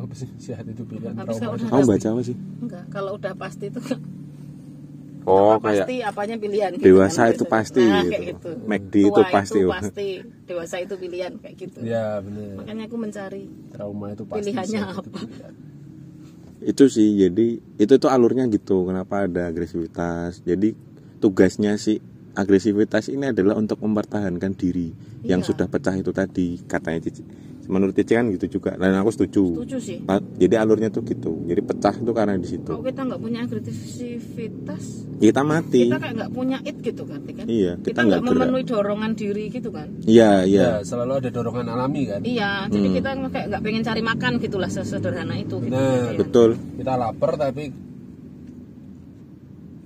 apa 0.03 0.15
sih 0.15 0.29
sehat 0.39 0.65
itu 0.67 0.83
pilihan 0.83 1.15
Habis 1.15 1.39
trauma 1.39 1.43
kalau 1.43 1.55
itu 1.55 1.65
udah 1.65 1.71
kamu 1.73 1.85
baca 1.89 2.09
apa 2.13 2.23
sih 2.23 2.37
enggak 2.61 2.85
kalau 2.91 3.11
udah 3.15 3.33
pasti 3.39 3.65
itu 3.71 3.81
oh 5.23 5.55
apa 5.55 5.69
kayak 5.71 5.87
pasti 5.87 5.95
apanya 6.03 6.37
pilihan 6.37 6.71
gitu 6.75 6.87
dewasa 6.91 7.21
kan, 7.23 7.31
itu 7.31 7.45
biasanya. 7.47 7.55
pasti 7.55 7.83
nah, 7.83 8.03
gitu. 8.03 8.11
kayak 8.11 8.25
gitu 8.35 8.51
McD 8.67 8.95
Tua 8.95 9.07
itu 9.07 9.31
pasti. 9.31 9.59
pasti 9.71 10.09
dewasa 10.51 10.77
itu 10.83 10.95
pilihan 10.99 11.33
kayak 11.39 11.55
gitu 11.57 11.79
ya 11.87 12.07
benar 12.19 12.51
makanya 12.59 12.83
aku 12.91 12.97
mencari 12.99 13.43
trauma 13.71 14.07
itu 14.11 14.25
pasti 14.27 14.39
Pilihannya 14.43 14.81
sehat 14.83 14.93
itu 14.93 14.99
apa? 14.99 15.19
pilihan. 15.23 15.53
itu 16.63 16.85
sih 16.87 17.09
jadi 17.19 17.47
itu 17.79 17.95
tuh 17.99 18.11
alurnya 18.11 18.47
gitu 18.51 18.87
kenapa 18.87 19.27
ada 19.27 19.47
agresivitas 19.47 20.43
jadi 20.43 20.75
tugasnya 21.23 21.79
si 21.79 22.03
agresivitas 22.35 23.13
ini 23.13 23.31
adalah 23.31 23.55
untuk 23.59 23.79
mempertahankan 23.83 24.53
diri 24.59 24.91
yang 25.23 25.43
Iya. 25.43 25.55
sudah 25.55 25.67
pecah 25.71 25.95
itu 25.95 26.11
tadi 26.11 26.59
katanya 26.67 27.07
Cici 27.07 27.23
menurut 27.71 27.95
Cici 27.95 28.15
kan 28.19 28.27
gitu 28.35 28.59
juga. 28.59 28.75
Dan 28.75 28.99
aku 28.99 29.11
setuju. 29.15 29.63
Setuju 29.63 29.77
sih. 29.79 29.99
Pa- 30.03 30.23
jadi 30.39 30.63
alurnya 30.63 30.91
tuh 30.91 31.07
gitu. 31.07 31.43
Jadi 31.47 31.61
pecah 31.63 31.95
itu 31.95 32.13
karena 32.15 32.35
di 32.35 32.49
situ. 32.49 32.67
Kalau 32.67 32.83
kita 32.83 33.01
nggak 33.07 33.21
punya 33.23 33.39
agresivitas 33.47 34.85
kita 35.23 35.43
mati. 35.47 35.87
kita 35.87 35.99
kayak 36.03 36.15
nggak 36.19 36.33
punya 36.35 36.59
it 36.67 36.77
gitu 36.83 37.03
kan 37.07 37.23
kan? 37.23 37.47
Iya 37.47 37.73
kita 37.79 38.01
nggak 38.03 38.23
memenuhi 38.27 38.65
dorongan 38.67 39.13
diri 39.15 39.45
gitu 39.51 39.71
kan? 39.71 39.89
Iya 40.03 40.43
iya. 40.43 40.83
Ya 40.83 40.87
selalu 40.87 41.13
ada 41.23 41.31
dorongan 41.31 41.67
alami 41.71 42.03
kan? 42.11 42.21
Iya 42.27 42.67
jadi 42.67 42.87
Hmm. 42.91 42.97
kita 42.99 43.11
kayak 43.31 43.47
nggak 43.55 43.63
pengen 43.63 43.83
cari 43.87 44.03
makan 44.03 44.33
gitulah 44.43 44.71
sesederhana 44.71 45.35
itu 45.39 45.57
gitu. 45.63 45.71
Benar. 45.75 46.19
betul. 46.19 46.51
Kita 46.79 46.93
lapar 46.99 47.33
tapi 47.39 47.65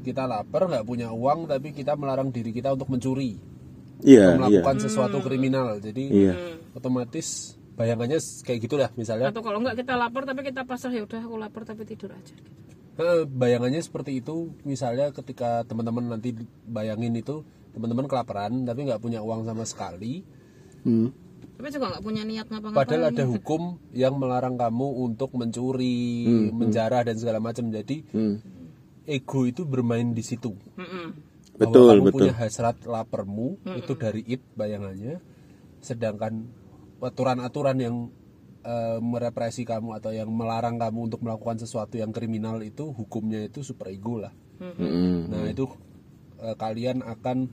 kita 0.07 0.23
lapar 0.25 0.63
nggak 0.71 0.85
punya 0.87 1.09
uang 1.11 1.51
tapi 1.51 1.75
kita 1.75 1.99
melarang 1.99 2.31
diri 2.31 2.55
kita 2.55 2.73
untuk 2.73 2.89
mencuri. 2.89 3.37
Iya 4.05 4.37
untuk 4.37 4.53
iya. 4.53 4.61
melakukan 4.61 4.77
sesuatu 4.89 5.19
kriminal. 5.21 5.81
Jadi 5.81 6.05
iya. 6.13 6.35
Otomatis 6.77 7.57
bayangannya 7.77 8.17
kayak 8.43 8.61
gitulah 8.61 8.91
misalnya 8.97 9.29
atau 9.29 9.45
kalau 9.45 9.61
nggak 9.61 9.77
kita 9.77 9.95
lapar 9.95 10.25
tapi 10.25 10.41
kita 10.43 10.65
pasrah 10.65 10.91
ya 10.91 11.05
udah 11.05 11.21
aku 11.21 11.37
lapar 11.37 11.63
tapi 11.63 11.85
tidur 11.85 12.11
aja 12.11 12.33
gitu. 12.33 12.51
Eh, 12.97 13.29
bayangannya 13.29 13.85
seperti 13.85 14.19
itu 14.19 14.57
misalnya 14.65 15.13
ketika 15.13 15.61
teman-teman 15.63 16.17
nanti 16.17 16.33
bayangin 16.65 17.13
itu 17.13 17.45
teman-teman 17.71 18.09
kelaparan 18.09 18.65
tapi 18.65 18.89
nggak 18.89 18.99
punya 18.99 19.21
uang 19.21 19.45
sama 19.45 19.63
sekali 19.63 20.25
Hmm. 20.81 21.11
tapi 21.59 21.69
juga 21.69 21.93
nggak 21.93 22.01
punya 22.01 22.23
niat 22.23 22.47
ngapa-ngapain 22.47 22.79
padahal 22.79 23.05
ada 23.11 23.25
hukum 23.27 23.63
yang 23.91 24.17
melarang 24.17 24.57
kamu 24.57 24.89
untuk 25.03 25.35
mencuri 25.35 26.25
menjarah 26.49 27.05
dan 27.05 27.19
segala 27.19 27.37
macam 27.37 27.69
jadi 27.69 28.01
Hmm. 28.09 28.41
ego 29.05 29.45
itu 29.45 29.63
bermain 29.63 30.11
di 30.11 30.23
situ. 30.23 30.57
Bahwa 30.57 31.13
Betul, 31.59 31.87
kamu 31.91 32.03
betul. 32.03 32.15
punya 32.17 32.35
hasrat 32.35 32.77
laparmu 32.83 33.49
itu 33.75 33.93
dari 33.95 34.23
it 34.27 34.41
bayangannya 34.53 35.21
sedangkan 35.79 36.49
aturan-aturan 37.01 37.79
yang 37.81 37.97
eh, 38.65 38.99
merepresi 39.01 39.69
kamu 39.69 40.01
atau 40.01 40.11
yang 40.13 40.31
melarang 40.33 40.81
kamu 40.81 41.13
untuk 41.13 41.21
melakukan 41.23 41.61
sesuatu 41.61 42.01
yang 42.01 42.11
kriminal 42.11 42.61
itu 42.65 42.93
hukumnya 42.93 43.45
itu 43.45 43.61
super 43.61 43.93
ego 43.93 44.21
lah 44.23 44.33
Mm-mm. 44.61 45.29
nah 45.29 45.45
itu 45.49 45.69
eh, 46.41 46.57
kalian 46.57 47.05
akan 47.05 47.49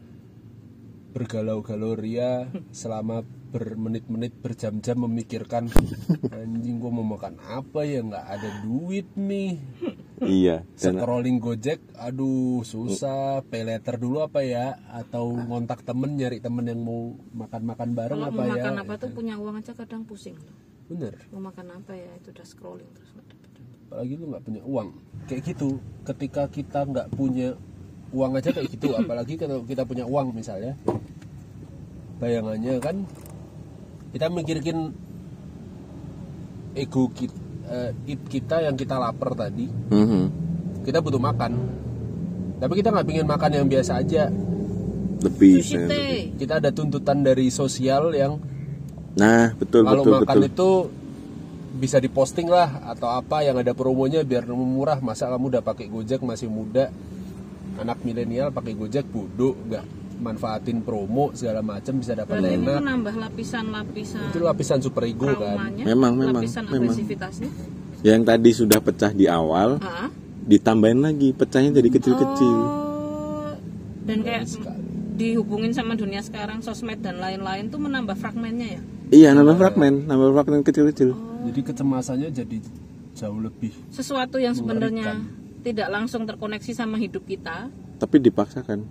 bergalau-galau 1.13 1.93
ria 1.93 2.49
selama 2.73 3.21
bermenit-menit 3.54 4.34
berjam-jam 4.42 5.06
memikirkan 5.06 5.70
anjing 6.34 6.82
gua 6.82 6.89
mau 6.89 7.06
makan 7.06 7.38
apa 7.46 7.86
ya? 7.86 8.02
Nggak 8.02 8.26
ada 8.26 8.50
duit 8.66 9.06
nih. 9.13 9.62
Iya. 10.26 10.66
Dan 10.74 10.98
scrolling 10.98 11.38
gojek 11.38 11.78
aduh 11.94 12.66
susah 12.66 13.46
pay 13.46 13.62
letter 13.62 14.02
dulu 14.02 14.26
apa 14.26 14.42
ya? 14.42 14.74
Atau 14.89 15.38
ngontak 15.38 15.86
temen 15.86 16.18
nyari 16.18 16.42
temen 16.42 16.66
yang 16.66 16.82
mau 16.82 17.13
makan-makan 17.38 17.94
bareng 17.94 18.20
kalau 18.26 18.34
apa 18.34 18.42
mau 18.42 18.50
ya? 18.50 18.54
makan 18.58 18.76
apa 18.82 18.94
tuh 18.98 19.10
punya 19.13 19.38
uang 19.38 19.56
aja 19.62 19.72
kadang 19.78 20.02
pusing 20.02 20.36
bener. 20.89 21.13
Mau 21.30 21.46
makan 21.46 21.78
apa 21.78 21.94
ya? 21.94 22.10
Itu 22.18 22.34
udah 22.34 22.46
scrolling 22.50 22.89
terus. 22.98 23.13
Apalagi 23.94 24.13
lu 24.18 24.34
nggak 24.34 24.44
punya 24.50 24.62
uang. 24.66 24.89
Kayak 25.30 25.54
gitu 25.54 25.78
ketika 26.02 26.50
kita 26.50 26.89
nggak 26.89 27.08
punya 27.13 27.54
uang 28.10 28.34
aja 28.34 28.50
kayak 28.50 28.74
gitu. 28.74 28.98
Apalagi 28.98 29.38
kalau 29.38 29.62
kita 29.62 29.86
punya 29.86 30.10
uang 30.10 30.34
misalnya 30.34 30.74
bayangannya 32.24 32.80
kan 32.80 33.04
kita 34.13 34.30
mikirin 34.30 34.93
ego 36.78 37.10
kita, 37.10 37.34
kita 38.30 38.56
yang 38.62 38.78
kita 38.78 38.95
lapar 39.02 39.34
tadi. 39.34 39.65
Mhm. 39.89 40.45
kita 40.84 40.99
butuh 40.99 41.21
makan. 41.21 41.52
Tapi 42.60 42.73
kita 42.76 42.91
nggak 42.91 43.08
pingin 43.08 43.28
makan 43.28 43.52
yang 43.56 43.65
biasa 43.71 44.04
aja. 44.04 44.28
Lebih. 45.23 45.63
kita 46.36 46.60
ada 46.60 46.69
tuntutan 46.76 47.23
dari 47.23 47.47
sosial 47.47 48.12
yang 48.12 48.36
Nah, 49.13 49.54
betul 49.56 49.86
kalau 49.86 50.04
betul 50.04 50.13
makan 50.19 50.38
betul. 50.41 50.49
itu 50.49 50.69
bisa 51.78 51.97
diposting 52.02 52.49
lah 52.49 52.82
atau 52.89 53.13
apa 53.13 53.45
yang 53.45 53.62
ada 53.62 53.73
promonya 53.78 54.26
biar 54.26 54.45
murah. 54.49 54.97
Masa 54.99 55.30
kamu 55.30 55.58
udah 55.58 55.63
pakai 55.63 55.86
gojek 55.89 56.21
masih 56.26 56.49
muda? 56.49 56.89
Anak 57.78 58.02
milenial 58.06 58.49
pakai 58.54 58.73
gojek 58.73 59.06
bodoh 59.10 59.54
nggak 59.69 59.86
manfaatin 60.23 60.79
promo 60.79 61.29
segala 61.31 61.59
macam 61.59 61.99
bisa 61.99 62.15
dapat 62.15 62.39
berarti 62.39 62.55
ini 62.55 62.63
enak 62.63 62.79
menambah 62.79 63.15
lapisan-lapisan 63.19 64.23
itu 64.31 64.39
lapisan 64.39 64.79
super 64.79 65.03
ego 65.03 65.27
kan 65.29 65.69
Memang, 65.75 66.15
memang, 66.15 66.39
lapisan 66.39 66.63
memang. 66.65 66.95
Yang 67.99 68.21
tadi 68.25 68.49
sudah 68.53 68.79
pecah 68.79 69.12
di 69.12 69.27
awal, 69.27 69.79
Ah. 69.79 70.07
ditambahin 70.43 70.99
lagi 70.99 71.31
pecahnya 71.31 71.71
jadi 71.73 71.88
kecil-kecil. 71.89 72.57
Oh, 72.59 73.55
dan 74.03 74.19
kayak 74.19 74.43
dihubungin 75.13 75.71
sama 75.71 75.93
dunia 75.93 76.19
sekarang 76.19 76.59
sosmed 76.59 76.99
dan 76.99 77.15
lain-lain 77.17 77.69
tuh 77.69 77.77
menambah 77.77 78.15
fragmennya 78.15 78.67
ya 78.69 78.81
Iya, 79.13 79.29
nambah 79.31 79.55
fragmen, 79.55 80.03
nambah 80.03 80.33
fragmen 80.33 80.63
kecil-kecil. 80.63 81.13
jadi 81.43 81.59
kecemasannya 81.62 82.29
jadi 82.29 82.57
jauh 83.13 83.38
lebih 83.38 83.71
sesuatu 83.88 84.36
yang 84.36 84.51
sebenarnya 84.51 85.21
tidak 85.62 85.88
langsung 85.88 86.23
terkoneksi 86.23 86.71
sama 86.73 86.97
hidup 86.97 87.23
kita 87.23 87.69
Tapi 87.95 88.19
dipaksakan. 88.19 88.83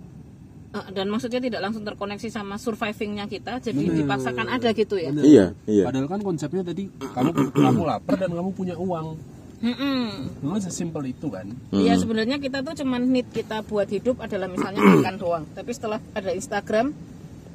Eh, 0.73 0.87
dan 0.91 1.05
maksudnya 1.07 1.39
tidak 1.39 1.61
langsung 1.61 1.85
terkoneksi 1.85 2.27
sama 2.27 2.57
survivingnya 2.57 3.25
kita 3.29 3.61
jadi 3.61 3.83
dipaksakan 4.03 4.47
ada 4.49 4.69
gitu 4.73 4.97
ya 4.97 5.13
Bener. 5.13 5.23
Iya, 5.23 5.45
iya. 5.69 5.83
padahal 5.85 6.07
kan 6.09 6.21
konsepnya 6.25 6.65
tadi 6.65 6.89
kamu 6.89 7.29
kamu 7.65 7.81
lapar 7.85 8.15
dan 8.17 8.29
kamu 8.33 8.49
punya 8.51 8.75
uang 8.75 9.15
Mm-mm. 9.63 10.27
memang 10.43 10.59
sesimpel 10.59 11.07
itu 11.07 11.31
kan 11.31 11.47
Iya 11.71 11.95
sebenarnya 11.95 12.35
kita 12.35 12.59
tuh 12.67 12.75
cuman 12.83 12.99
need 13.07 13.31
kita 13.31 13.63
buat 13.63 13.87
hidup 13.87 14.19
adalah 14.19 14.51
misalnya 14.51 14.83
makan 14.99 15.15
doang. 15.15 15.43
Tapi 15.55 15.71
setelah 15.71 16.03
ada 16.11 16.35
Instagram, 16.35 16.91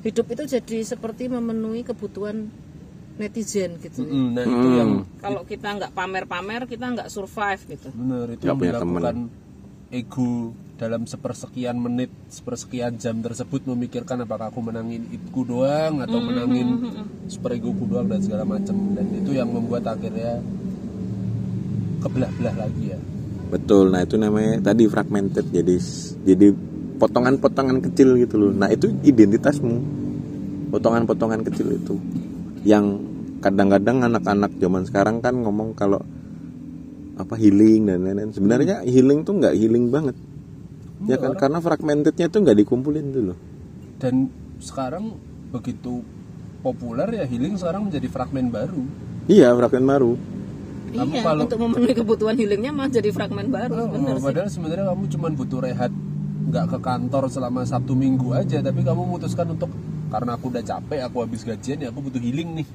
hidup 0.09 0.25
itu 0.33 0.43
jadi 0.49 0.79
seperti 0.89 1.29
memenuhi 1.29 1.85
kebutuhan 1.85 2.49
netizen 3.21 3.77
gitu. 3.83 4.09
Mm, 4.09 4.29
nah 4.33 4.45
itu 4.47 4.69
yang 4.73 4.91
Kalau 5.21 5.43
kita 5.45 5.69
nggak 5.75 5.93
pamer-pamer, 5.93 6.65
kita 6.65 6.87
nggak 6.97 7.09
survive 7.13 7.61
gitu. 7.67 7.93
benar 7.93 8.27
itu 8.33 8.43
yang 8.47 8.57
dilakukan 8.57 9.17
ego 9.93 10.55
dalam 10.79 11.05
sepersekian 11.11 11.75
menit 11.75 12.15
sepersekian 12.31 12.97
jam 13.03 13.19
tersebut 13.19 13.67
memikirkan 13.67 14.23
apakah 14.23 14.55
aku 14.55 14.63
menangin 14.63 15.11
itku 15.11 15.43
doang 15.43 16.01
atau 16.07 16.23
menangin 16.23 16.87
super 17.27 17.59
egoku 17.59 17.91
doang 17.91 18.07
dan 18.07 18.23
segala 18.23 18.47
macam 18.47 18.95
dan 18.95 19.07
itu 19.11 19.35
yang 19.35 19.51
membuat 19.51 19.91
akhirnya 19.91 20.39
kebelah-belah 21.99 22.55
lagi 22.55 22.95
ya 22.95 23.01
Betul. 23.49 23.89
Nah, 23.93 24.05
itu 24.05 24.21
namanya 24.21 24.61
tadi 24.61 24.85
fragmented. 24.85 25.49
Jadi 25.49 25.77
jadi 26.29 26.53
potongan-potongan 27.01 27.81
kecil 27.81 28.21
gitu 28.21 28.37
loh. 28.37 28.53
Nah, 28.53 28.69
itu 28.69 28.93
identitasmu. 28.93 29.77
Potongan-potongan 30.69 31.41
kecil 31.49 31.81
itu. 31.81 31.97
Yang 32.69 33.01
kadang-kadang 33.41 34.05
anak-anak 34.05 34.53
zaman 34.61 34.85
sekarang 34.85 35.17
kan 35.25 35.33
ngomong 35.41 35.73
kalau 35.73 36.03
apa 37.17 37.35
healing 37.41 37.89
dan 37.89 38.05
lain-lain. 38.05 38.31
Sebenarnya 38.37 38.85
healing 38.85 39.25
tuh 39.25 39.41
nggak 39.41 39.57
healing 39.57 39.89
banget. 39.89 40.17
Ya 41.01 41.17
kan 41.17 41.33
karena 41.35 41.59
fragmentednya 41.59 42.27
tuh 42.27 42.41
nggak 42.41 42.59
dikumpulin 42.59 43.07
dulu. 43.09 43.35
dan 43.97 44.31
sekarang 44.59 45.15
begitu 45.49 46.03
populer 46.61 47.09
ya 47.13 47.25
healing 47.25 47.55
sekarang 47.55 47.87
menjadi 47.87 48.07
fragmen 48.07 48.47
baru 48.49 48.83
Iya, 49.27 49.53
fragmen 49.53 49.85
baru. 49.85 50.13
Kamu 50.89 51.13
iya, 51.13 51.21
kalau- 51.21 51.45
untuk 51.45 51.59
memenuhi 51.61 51.93
kebutuhan 51.93 52.33
healingnya 52.33 52.71
mah 52.71 52.89
jadi 52.89 53.11
fragmen 53.11 53.47
baru, 53.49 53.75
Oh, 53.77 53.87
bener 53.87 54.17
sih. 54.17 54.25
padahal 54.25 54.49
sebenarnya 54.49 54.87
kamu 54.89 55.05
cuma 55.09 55.27
butuh 55.31 55.61
rehat 55.61 55.93
nggak 56.45 56.65
ke 56.67 56.79
kantor 56.81 57.25
selama 57.29 57.61
satu 57.63 57.93
minggu 57.93 58.33
aja 58.33 58.59
tapi 58.59 58.81
kamu 58.81 59.05
memutuskan 59.05 59.51
untuk 59.51 59.69
karena 60.09 60.33
aku 60.33 60.49
udah 60.49 60.63
capek 60.63 61.01
aku 61.03 61.17
habis 61.21 61.43
gajian 61.43 61.77
ya 61.79 61.89
aku 61.89 62.01
butuh 62.01 62.19
healing 62.19 62.57
nih 62.57 62.67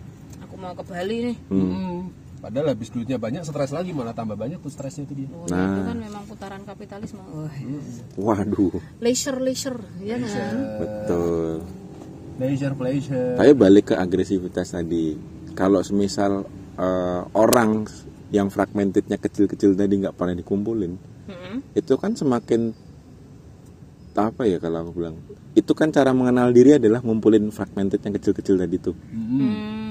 Aku 0.43 0.53
mau 0.55 0.71
ke 0.71 0.83
Bali 0.83 1.17
nih. 1.25 1.35
Hmm. 1.49 2.11
Padahal 2.43 2.75
habis 2.75 2.91
duitnya 2.91 3.15
banyak 3.15 3.47
stres 3.47 3.71
lagi 3.71 3.95
malah 3.95 4.11
tambah 4.11 4.35
banyak 4.35 4.59
tuh 4.59 4.67
stresnya 4.67 5.07
itu 5.07 5.23
dia 5.23 5.31
Oh, 5.31 5.47
itu 5.47 5.81
kan 5.87 5.95
memang 5.95 6.23
putaran 6.27 6.61
kapitalisme. 6.67 7.23
Wah, 7.23 8.35
Waduh, 8.35 8.83
leisure 8.99 9.39
leisure, 9.39 9.79
ya 10.03 10.19
kan? 10.19 10.57
betul. 10.75 11.63
pleasure 12.33 12.75
pleasure 12.75 13.39
Tapi 13.39 13.51
balik 13.55 13.93
ke 13.93 13.95
agresivitas 13.95 14.75
tadi. 14.75 15.15
Kalau 15.55 15.79
semisal 15.79 16.43
eh, 16.75 17.21
orang 17.31 17.87
yang 18.33 18.49
fragmentednya 18.51 19.21
kecil-kecil 19.21 19.77
tadi 19.77 20.03
nggak 20.03 20.17
pernah 20.17 20.35
dikumpulin, 20.35 20.93
Mm-mm. 21.29 21.55
itu 21.77 21.93
kan 21.95 22.17
semakin 22.17 22.73
apa 24.13 24.45
ya 24.45 24.57
kalau 24.57 24.83
aku 24.83 24.91
bilang? 24.99 25.15
Itu 25.53 25.77
kan 25.77 25.93
cara 25.93 26.09
mengenal 26.13 26.49
diri 26.49 26.81
adalah 26.81 27.01
ngumpulin 27.05 27.53
fragmented 27.53 28.01
yang 28.01 28.13
kecil-kecil 28.17 28.57
tadi 28.57 28.75
tuh. 28.81 28.97
Hmm, 29.13 29.82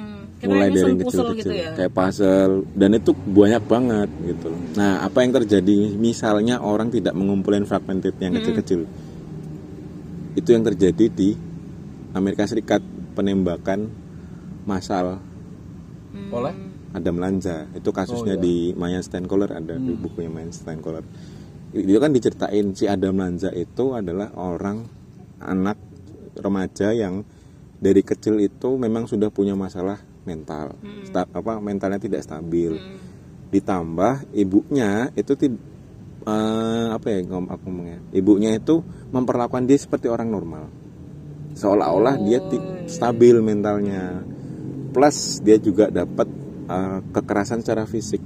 Mulai 0.42 0.68
dari 0.74 0.82
yang 0.82 0.98
kecil-kecil, 0.98 1.38
gitu 1.38 1.54
ya. 1.54 1.70
kayak 1.78 1.92
puzzle, 1.94 2.66
dan 2.74 2.90
itu 2.98 3.14
banyak 3.14 3.62
banget 3.66 4.10
gitu. 4.26 4.50
Nah, 4.74 5.06
apa 5.06 5.18
yang 5.22 5.32
terjadi? 5.38 5.78
Misalnya 5.94 6.58
orang 6.58 6.90
tidak 6.90 7.14
mengumpulin 7.14 7.62
fragmented 7.62 8.18
yang 8.18 8.34
kecil-kecil? 8.34 8.82
Itu 10.34 10.48
yang 10.50 10.66
terjadi 10.66 11.06
di 11.06 11.38
Amerika 12.16 12.42
Serikat 12.50 12.82
penembakan 13.14 13.86
massal. 14.66 15.22
Oleh? 16.34 16.54
Adam 16.92 17.16
Lanza. 17.22 17.70
Itu 17.72 17.94
kasusnya 17.94 18.36
Oh, 18.36 18.40
iya. 18.40 18.44
di 18.44 18.56
Maya 18.74 19.00
Steinkoller 19.00 19.54
ada 19.54 19.78
di 19.78 19.94
bukunya 19.96 20.28
Maya 20.28 20.50
Steinkoller 20.52 21.06
itu 21.72 21.96
kan 21.96 22.12
diceritain 22.12 22.76
si 22.76 22.84
Adam 22.84 23.16
Lanza 23.16 23.48
itu 23.56 23.96
adalah 23.96 24.28
orang 24.36 24.84
anak 25.40 25.80
remaja 26.36 26.92
yang 26.92 27.24
dari 27.80 28.04
kecil 28.04 28.38
itu 28.44 28.76
memang 28.76 29.08
sudah 29.08 29.32
punya 29.32 29.56
masalah 29.56 29.96
mental. 30.24 30.76
Sta- 31.02 31.28
apa 31.28 31.58
mentalnya 31.58 31.98
tidak 31.98 32.22
stabil. 32.22 32.74
Ditambah 33.48 34.32
ibunya 34.32 35.12
itu 35.12 35.32
tid- 35.34 35.60
eh, 36.24 36.86
apa 36.90 37.06
ya 37.06 37.18
ngom 37.22 37.46
aku 37.46 37.64
ngomongnya? 37.68 37.98
Ibunya 38.10 38.50
itu 38.54 38.80
memperlakukan 39.10 39.66
dia 39.66 39.76
seperti 39.76 40.08
orang 40.08 40.30
normal. 40.30 40.70
Seolah-olah 41.52 42.16
dia 42.22 42.40
ti- 42.40 42.62
stabil 42.88 43.36
mentalnya. 43.38 44.24
Plus 44.92 45.40
dia 45.40 45.56
juga 45.56 45.88
dapat 45.88 46.28
uh, 46.68 47.00
kekerasan 47.12 47.60
secara 47.60 47.84
fisik. 47.84 48.20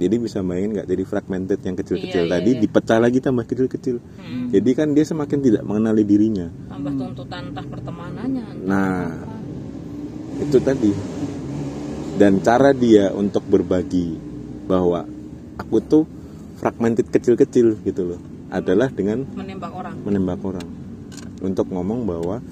Jadi 0.00 0.16
bisa 0.16 0.40
main 0.40 0.72
nggak? 0.72 0.88
Jadi 0.88 1.02
fragmented 1.04 1.60
yang 1.60 1.76
kecil-kecil 1.76 2.24
Iya, 2.24 2.28
iya, 2.30 2.34
tadi 2.40 2.50
iya. 2.56 2.60
dipecah 2.64 2.98
lagi 2.98 3.18
tambah 3.20 3.44
kecil-kecil. 3.44 3.96
Jadi 4.48 4.70
kan 4.72 4.90
dia 4.90 5.04
semakin 5.04 5.38
tidak 5.38 5.62
mengenali 5.62 6.02
dirinya. 6.02 6.48
Tambah 6.66 6.92
tuntutan 6.96 7.52
entah 7.52 7.66
pertemanannya. 7.68 8.44
entah 8.48 8.64
Nah. 8.64 9.06
apa. 9.12 9.39
Itu 10.40 10.58
tadi. 10.58 10.92
Dan 12.16 12.44
cara 12.44 12.72
dia 12.76 13.12
untuk 13.16 13.44
berbagi 13.48 14.12
bahwa 14.68 15.08
aku 15.56 15.76
tuh 15.80 16.04
fragmented 16.60 17.08
kecil-kecil 17.08 17.80
gitu 17.80 18.02
loh 18.12 18.20
adalah 18.52 18.92
dengan 18.92 19.24
menembak 19.32 19.72
orang. 19.72 19.96
menembak 20.04 20.40
orang. 20.44 20.68
Untuk 21.40 21.72
ngomong 21.72 22.04
bahwa 22.04 22.44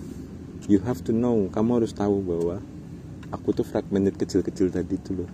you 0.73 0.81
have 0.89 1.05
to 1.05 1.13
know 1.13 1.53
kamu 1.53 1.85
harus 1.85 1.93
tahu 1.93 2.25
bahwa 2.25 2.65
aku 3.29 3.53
tuh 3.53 3.67
fragmented 3.67 4.17
kecil-kecil 4.17 4.73
tadi 4.73 4.97
tuh 5.05 5.25
loh. 5.25 5.31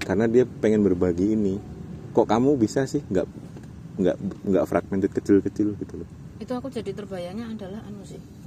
Karena 0.00 0.24
dia 0.24 0.48
pengen 0.48 0.80
berbagi 0.80 1.36
ini. 1.36 1.60
Kok 2.10 2.26
kamu 2.26 2.56
bisa 2.56 2.88
sih 2.88 3.04
nggak 3.04 3.26
nggak 4.00 4.16
nggak 4.48 4.64
fragmented 4.64 5.12
kecil-kecil 5.12 5.76
gitu 5.76 5.94
loh? 6.00 6.08
Itu 6.40 6.56
aku 6.56 6.72
jadi 6.72 6.96
terbayangnya 6.96 7.52
adalah 7.52 7.84
anu 7.84 8.00
sih 8.08 8.39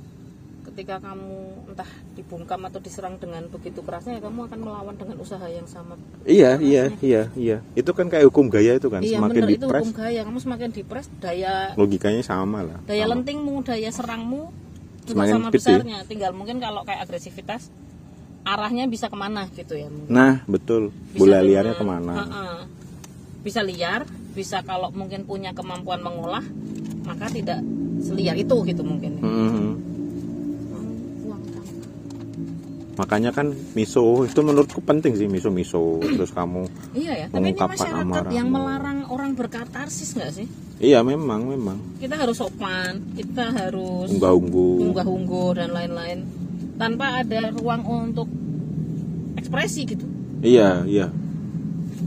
ketika 0.63 0.95
kamu 0.97 1.35
entah 1.67 1.85
dibungkam 2.13 2.61
atau 2.63 2.79
diserang 2.79 3.15
dengan 3.15 3.45
begitu 3.45 3.79
kerasnya 3.79 4.17
ya 4.17 4.21
kamu 4.21 4.47
akan 4.47 4.59
melawan 4.59 4.95
dengan 4.95 5.17
usaha 5.17 5.43
yang 5.45 5.65
sama 5.65 5.99
iya 6.23 6.55
iya 6.57 6.87
iya 6.99 7.27
iya 7.33 7.57
itu 7.73 7.91
kan 7.91 8.07
kayak 8.07 8.25
hukum 8.25 8.47
gaya 8.47 8.73
itu 8.73 8.87
kan 8.87 8.99
iya 8.99 9.17
semakin 9.17 9.35
bener 9.37 9.49
itu 9.51 9.59
dipres 9.61 9.81
hukum 9.81 9.93
gaya 9.93 10.21
kamu 10.21 10.37
semakin 10.39 10.69
dipres 10.71 11.07
daya 11.17 11.53
logikanya 11.73 12.21
sama 12.21 12.59
lah 12.61 12.77
daya 12.83 13.03
Sama. 13.03 13.11
lentingmu 13.13 13.55
daya 13.61 13.89
serangmu 13.89 14.41
juga 15.03 15.11
Semakin 15.19 15.33
sama 15.33 15.47
gede. 15.47 15.55
besarnya 15.59 15.97
tinggal 16.03 16.31
mungkin 16.31 16.57
kalau 16.57 16.81
kayak 16.81 17.03
agresivitas 17.03 17.67
arahnya 18.43 18.87
bisa 18.87 19.07
ke 19.07 19.15
mana 19.15 19.47
gitu 19.49 19.73
ya 19.73 19.87
mungkin. 19.87 20.09
nah 20.09 20.43
betul 20.45 20.91
Bisa 21.09 21.17
bola 21.17 21.31
dengan- 21.33 21.45
liarnya 21.45 21.73
ke 21.73 21.85
mana 21.85 22.13
Heeh. 22.17 22.57
bisa 23.39 23.59
liar 23.61 24.01
bisa 24.31 24.57
kalau 24.61 24.89
mungkin 24.89 25.23
punya 25.23 25.51
kemampuan 25.51 25.99
mengolah 25.99 26.43
maka 27.03 27.27
tidak 27.27 27.59
seliar 27.99 28.33
itu 28.33 28.55
gitu 28.63 28.81
mungkin 28.81 29.19
Mhm. 29.19 29.21
uang 29.21 29.67
makanya 32.93 33.33
kan 33.33 33.49
miso 33.73 34.21
itu 34.21 34.39
menurutku 34.45 34.79
penting 34.85 35.17
sih 35.17 35.25
miso 35.25 35.49
miso. 35.49 35.97
Terus 36.01 36.29
kamu 36.29 36.69
iya 36.93 37.25
ya 37.25 37.27
tapi 37.33 37.49
ini 37.49 37.57
masyarakat 37.57 38.05
amarahmu. 38.05 38.33
yang 38.33 38.47
melarang 38.53 38.99
orang 39.09 39.33
berkatarsis 39.33 40.13
nggak 40.13 40.31
sih? 40.33 40.47
Iya 40.77 41.01
memang 41.01 41.49
memang. 41.49 41.77
Kita 41.97 42.15
harus 42.17 42.37
sopan 42.37 43.01
kita 43.17 43.49
harus 43.49 44.13
unggah 44.13 44.33
ungguh 44.33 44.93
unggah-ungguh 44.93 45.49
dan 45.57 45.69
lain-lain. 45.73 46.19
Tanpa 46.77 47.21
ada 47.21 47.53
ruang 47.53 47.81
untuk 47.85 48.29
ekspresi 49.37 49.81
gitu. 49.89 50.05
Iya 50.45 50.85
iya. 50.85 51.07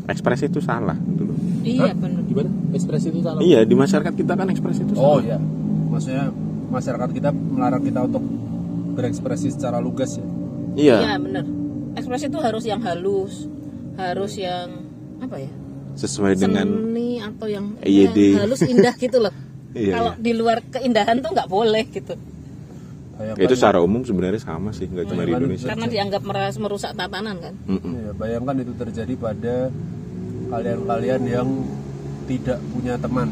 Ekspresi 0.07 0.47
itu 0.47 0.63
salah 0.63 0.95
gitu 0.95 1.27
loh. 1.27 1.39
Iya 1.67 1.91
Hah? 1.91 1.99
benar 1.99 2.23
gimana? 2.27 2.51
Ekspresi 2.71 3.11
itu 3.11 3.21
salah? 3.27 3.43
Iya 3.43 3.67
di 3.67 3.75
masyarakat 3.75 4.15
kita 4.15 4.33
kan 4.39 4.47
ekspresi 4.55 4.87
itu 4.87 4.95
oh 4.95 5.19
salah 5.19 5.25
ya 5.27 5.39
maksudnya 5.91 6.29
masyarakat 6.71 7.11
kita 7.15 7.31
melarang 7.33 7.83
kita 7.83 8.05
untuk 8.05 8.23
berekspresi 8.97 9.49
secara 9.55 9.79
lugas 9.79 10.19
ya 10.19 10.36
iya. 10.77 10.97
Iya 11.03 11.15
benar 11.19 11.45
ekspresi 11.93 12.29
itu 12.29 12.39
harus 12.39 12.63
yang 12.63 12.81
halus 12.81 13.49
harus 13.97 14.33
yang 14.37 14.69
apa 15.19 15.37
ya? 15.39 15.51
Sesuai 15.97 16.37
dengan 16.37 16.69
seni 16.69 17.17
atau 17.19 17.49
yang 17.49 17.73
EYD. 17.81 18.19
yang 18.31 18.45
halus 18.45 18.61
indah 18.63 18.93
gitu 18.95 19.17
loh. 19.19 19.33
Iya, 19.73 19.93
kalau 19.93 20.13
di 20.17 20.33
luar 20.33 20.65
keindahan 20.67 21.21
tuh 21.21 21.33
nggak 21.33 21.49
boleh 21.51 21.85
gitu. 21.87 22.17
Bayangkan- 23.13 23.45
itu 23.45 23.55
secara 23.55 23.79
umum 23.79 24.01
sebenarnya 24.03 24.41
sama 24.41 24.73
sih 24.73 24.85
nggak 24.85 25.05
cuma 25.07 25.21
di 25.21 25.33
Indonesia. 25.35 25.69
Karena 25.69 25.85
dianggap 25.87 26.23
meras- 26.23 26.57
merusak 26.57 26.93
tatanan 26.93 27.37
kan. 27.39 27.53
Ya, 27.67 28.13
bayangkan 28.13 28.57
itu 28.59 28.73
terjadi 28.75 29.13
pada 29.15 29.69
kalian-kalian 30.47 31.23
yang 31.27 31.49
tidak 32.25 32.59
punya 32.69 32.97
teman. 32.97 33.29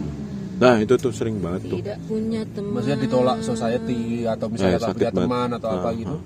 Nah 0.55 0.77
itu 0.79 0.95
tuh 0.95 1.11
sering 1.11 1.41
banget 1.41 1.65
tuh. 1.67 1.79
Tidak 1.81 1.99
punya 2.05 2.43
teman 2.47 2.73
maksudnya 2.77 2.99
ditolak 3.01 3.39
society 3.41 4.01
atau 4.25 4.47
misalnya 4.47 4.79
Eh, 4.79 4.85
punya 4.87 4.95
banget. 5.07 5.15
teman 5.19 5.49
atau 5.51 5.69
apa 5.71 5.89
Ah, 5.89 5.95
gitu 5.95 6.17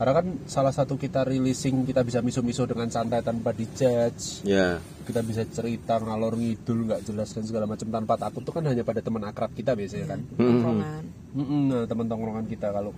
karena 0.00 0.12
kan 0.16 0.26
salah 0.48 0.72
satu 0.72 0.96
kita 0.96 1.28
releasing 1.28 1.84
kita 1.84 2.00
bisa 2.00 2.24
miso-miso 2.24 2.64
dengan 2.64 2.88
santai 2.88 3.20
tanpa 3.20 3.52
dijudge. 3.52 4.48
Ya. 4.48 4.80
Kita 5.04 5.20
bisa 5.20 5.44
cerita 5.44 6.00
ngalor 6.00 6.40
ngidul 6.40 6.88
nggak 6.88 7.04
jelas 7.04 7.36
dan 7.36 7.44
segala 7.44 7.68
macam 7.68 7.84
tanpa 7.84 8.16
takut. 8.16 8.40
Itu 8.40 8.48
kan 8.48 8.64
hanya 8.64 8.80
pada 8.80 9.04
teman 9.04 9.20
akrab 9.28 9.52
kita 9.52 9.76
biasanya 9.76 10.16
kan. 10.16 10.24
Tongkrongan. 10.40 11.04
Mm-mm, 11.36 11.62
nah, 11.68 11.84
teman 11.84 12.08
tongkrongan 12.08 12.48
kita. 12.48 12.72
Kalau 12.72 12.96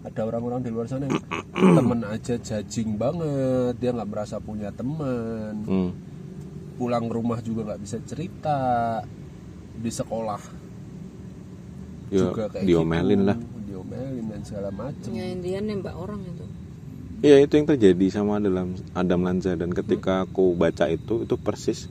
ada 0.00 0.20
orang-orang 0.24 0.64
di 0.64 0.72
luar 0.72 0.88
sana 0.88 1.12
yang 1.12 1.20
temen 1.76 2.00
aja 2.08 2.34
jajing 2.40 2.96
banget 2.96 3.76
dia 3.76 3.92
nggak 3.92 4.08
merasa 4.08 4.40
punya 4.40 4.72
teman. 4.72 5.60
Hmm. 5.68 5.92
pulang 6.80 7.04
ke 7.04 7.12
rumah 7.12 7.38
juga 7.44 7.68
nggak 7.68 7.80
bisa 7.84 8.00
cerita. 8.08 8.58
Di 9.76 9.92
sekolah 9.92 10.40
Ya, 12.10 12.26
juga 12.26 12.50
kayak 12.50 12.66
diomelin 12.66 13.22
gitu. 13.22 13.28
lah 13.30 13.38
diomelin 14.20 14.24
dan 14.28 14.40
segala 14.44 14.68
macam 14.72 15.10
ya 15.16 15.24
Indian 15.32 15.64
nembak 15.64 15.96
orang 15.96 16.20
itu. 16.28 16.44
Iya 17.20 17.36
itu 17.44 17.52
yang 17.60 17.68
terjadi 17.68 18.06
sama 18.12 18.40
dalam 18.40 18.76
Adam 18.96 19.20
Lanza 19.24 19.52
dan 19.52 19.72
ketika 19.72 20.24
aku 20.24 20.56
baca 20.56 20.88
itu 20.88 21.24
itu 21.28 21.34
persis 21.36 21.84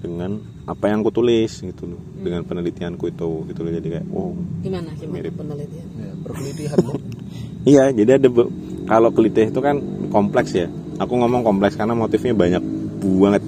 dengan 0.00 0.40
apa 0.64 0.88
yang 0.88 1.04
aku 1.04 1.12
tulis 1.12 1.52
gitu 1.60 1.84
loh. 1.84 2.00
Dengan 2.16 2.44
penelitianku 2.48 3.12
itu 3.12 3.28
gitu 3.52 3.60
loh. 3.60 3.72
Jadi 3.76 3.88
kayak 3.92 4.06
wow. 4.08 4.32
Gimana 4.64 4.90
gimana 4.96 5.16
Mirip. 5.20 5.32
penelitian? 5.36 5.86
Ya, 6.00 6.12
perkelitihan 6.24 6.76
iya 7.76 7.84
jadi 7.92 8.10
ada 8.16 8.28
be- 8.32 8.52
kalau 8.88 9.12
kelitih 9.12 9.52
itu 9.52 9.60
kan 9.60 9.76
kompleks 10.08 10.56
ya. 10.56 10.68
Aku 11.00 11.16
ngomong 11.16 11.44
kompleks 11.44 11.76
karena 11.76 11.96
motifnya 11.96 12.32
banyak 12.36 12.64
banget. 13.00 13.44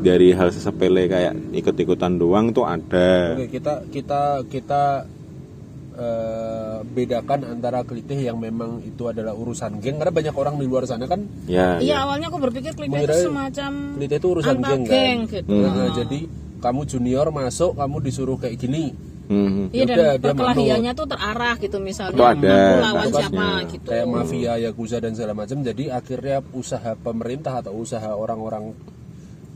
Dari 0.00 0.32
hal 0.32 0.48
sepele 0.48 1.12
kayak 1.12 1.52
ikut-ikutan 1.52 2.16
doang 2.16 2.56
tuh 2.56 2.64
ada. 2.64 3.36
Oke, 3.36 3.52
kita 3.52 3.84
kita 3.92 4.20
kita 4.48 5.04
eh, 6.00 6.78
bedakan 6.82 7.44
antara 7.44 7.84
kelitih 7.84 8.16
yang 8.18 8.40
memang 8.40 8.80
itu 8.82 9.04
adalah 9.04 9.36
urusan 9.36 9.78
geng. 9.78 10.00
Karena 10.00 10.10
banyak 10.10 10.34
orang 10.34 10.54
di 10.56 10.64
luar 10.64 10.88
sana 10.88 11.04
kan 11.04 11.20
ya, 11.44 11.76
iya 11.78 12.00
awalnya 12.02 12.32
aku 12.32 12.40
berpikir 12.40 12.72
klip 12.72 12.88
itu 12.88 13.28
semacam 13.28 13.72
kelitih 14.00 14.18
itu 14.18 14.28
urusan 14.32 14.56
antar 14.56 14.70
geng 14.72 14.82
kan? 14.82 14.92
geng 14.96 15.18
gitu. 15.28 15.52
Nah, 15.52 15.88
jadi 15.92 16.20
kamu 16.60 16.80
junior 16.86 17.26
masuk 17.28 17.76
kamu 17.76 17.96
disuruh 18.00 18.36
kayak 18.36 18.56
gini. 18.56 18.96
Mhm. 19.30 19.70
Iya 19.70 19.84
dan 19.86 19.94
Yaudah, 19.94 20.10
dia 20.10 20.26
perkelahiannya 20.34 20.92
tuh 20.92 21.06
terarah 21.06 21.54
gitu 21.54 21.78
misalnya 21.78 22.18
Itu 22.18 22.24
ada 22.26 22.50
aku 22.50 22.82
lawan 22.82 23.06
siapa 23.14 23.46
gitu. 23.70 23.86
kayak 23.86 24.06
mafia 24.10 24.52
yakuza 24.58 24.96
dan 24.98 25.12
segala 25.14 25.34
macam 25.38 25.62
jadi 25.62 25.84
akhirnya 25.94 26.42
usaha 26.50 26.98
pemerintah 26.98 27.62
atau 27.62 27.78
usaha 27.78 28.10
orang-orang 28.10 28.74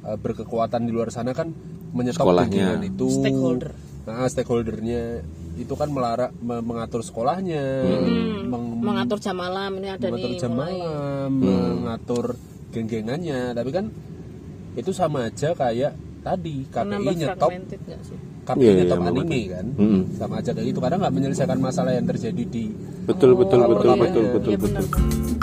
eh, 0.07 0.15
berkekuatan 0.15 0.87
di 0.87 0.95
luar 0.95 1.11
sana 1.11 1.35
kan 1.35 1.51
menyetop 1.91 2.23
Sekolahnya. 2.23 2.55
genggengan 2.55 2.83
itu. 2.87 3.07
Stakeholder. 3.19 3.71
nah 4.07 4.29
stakeholdernya 4.31 5.03
itu 5.57 5.71
kan 5.73 5.87
melarang 5.87 6.35
me- 6.39 6.61
mengatur 6.61 7.01
sekolahnya 7.01 7.63
meng- 8.45 8.81
mengatur 8.81 9.19
jam 9.19 9.35
malam 9.35 9.71
ini 9.77 9.89
ada 9.89 10.05
mengatur 10.05 10.29
nih 10.29 10.39
jam 10.39 10.51
mulai. 10.51 10.75
malam 10.75 11.31
mengatur 11.33 12.25
geng-gengannya 12.71 13.41
tapi 13.53 13.71
kan 13.71 13.87
itu 14.75 14.91
sama 14.91 15.29
aja 15.29 15.53
kayak 15.53 15.95
tadi 16.21 16.67
KPI 16.67 17.07
nyetop? 17.15 17.51
KPI 18.45 18.59
Iya, 18.59 18.67
iya, 18.67 18.79
nyetop 18.83 18.99
memang 18.99 19.15
anime 19.23 19.41
kan 19.49 19.67
Mm-mm. 19.73 20.03
sama 20.13 20.35
aja 20.37 20.51
kayak 20.51 20.67
gitu 20.67 20.79
karena 20.79 20.97
nggak 20.99 21.15
menyelesaikan 21.15 21.59
masalah 21.59 21.93
yang 21.93 22.05
terjadi 22.05 22.43
di 22.45 22.65
betul 23.05 23.33
betul 23.35 23.61
betul 23.63 23.71
perkembangannya. 23.71 24.03
betul 24.05 24.25
betul 24.29 24.51
Iya 24.51 24.59
betul 24.59 24.85
benar. 24.85 25.34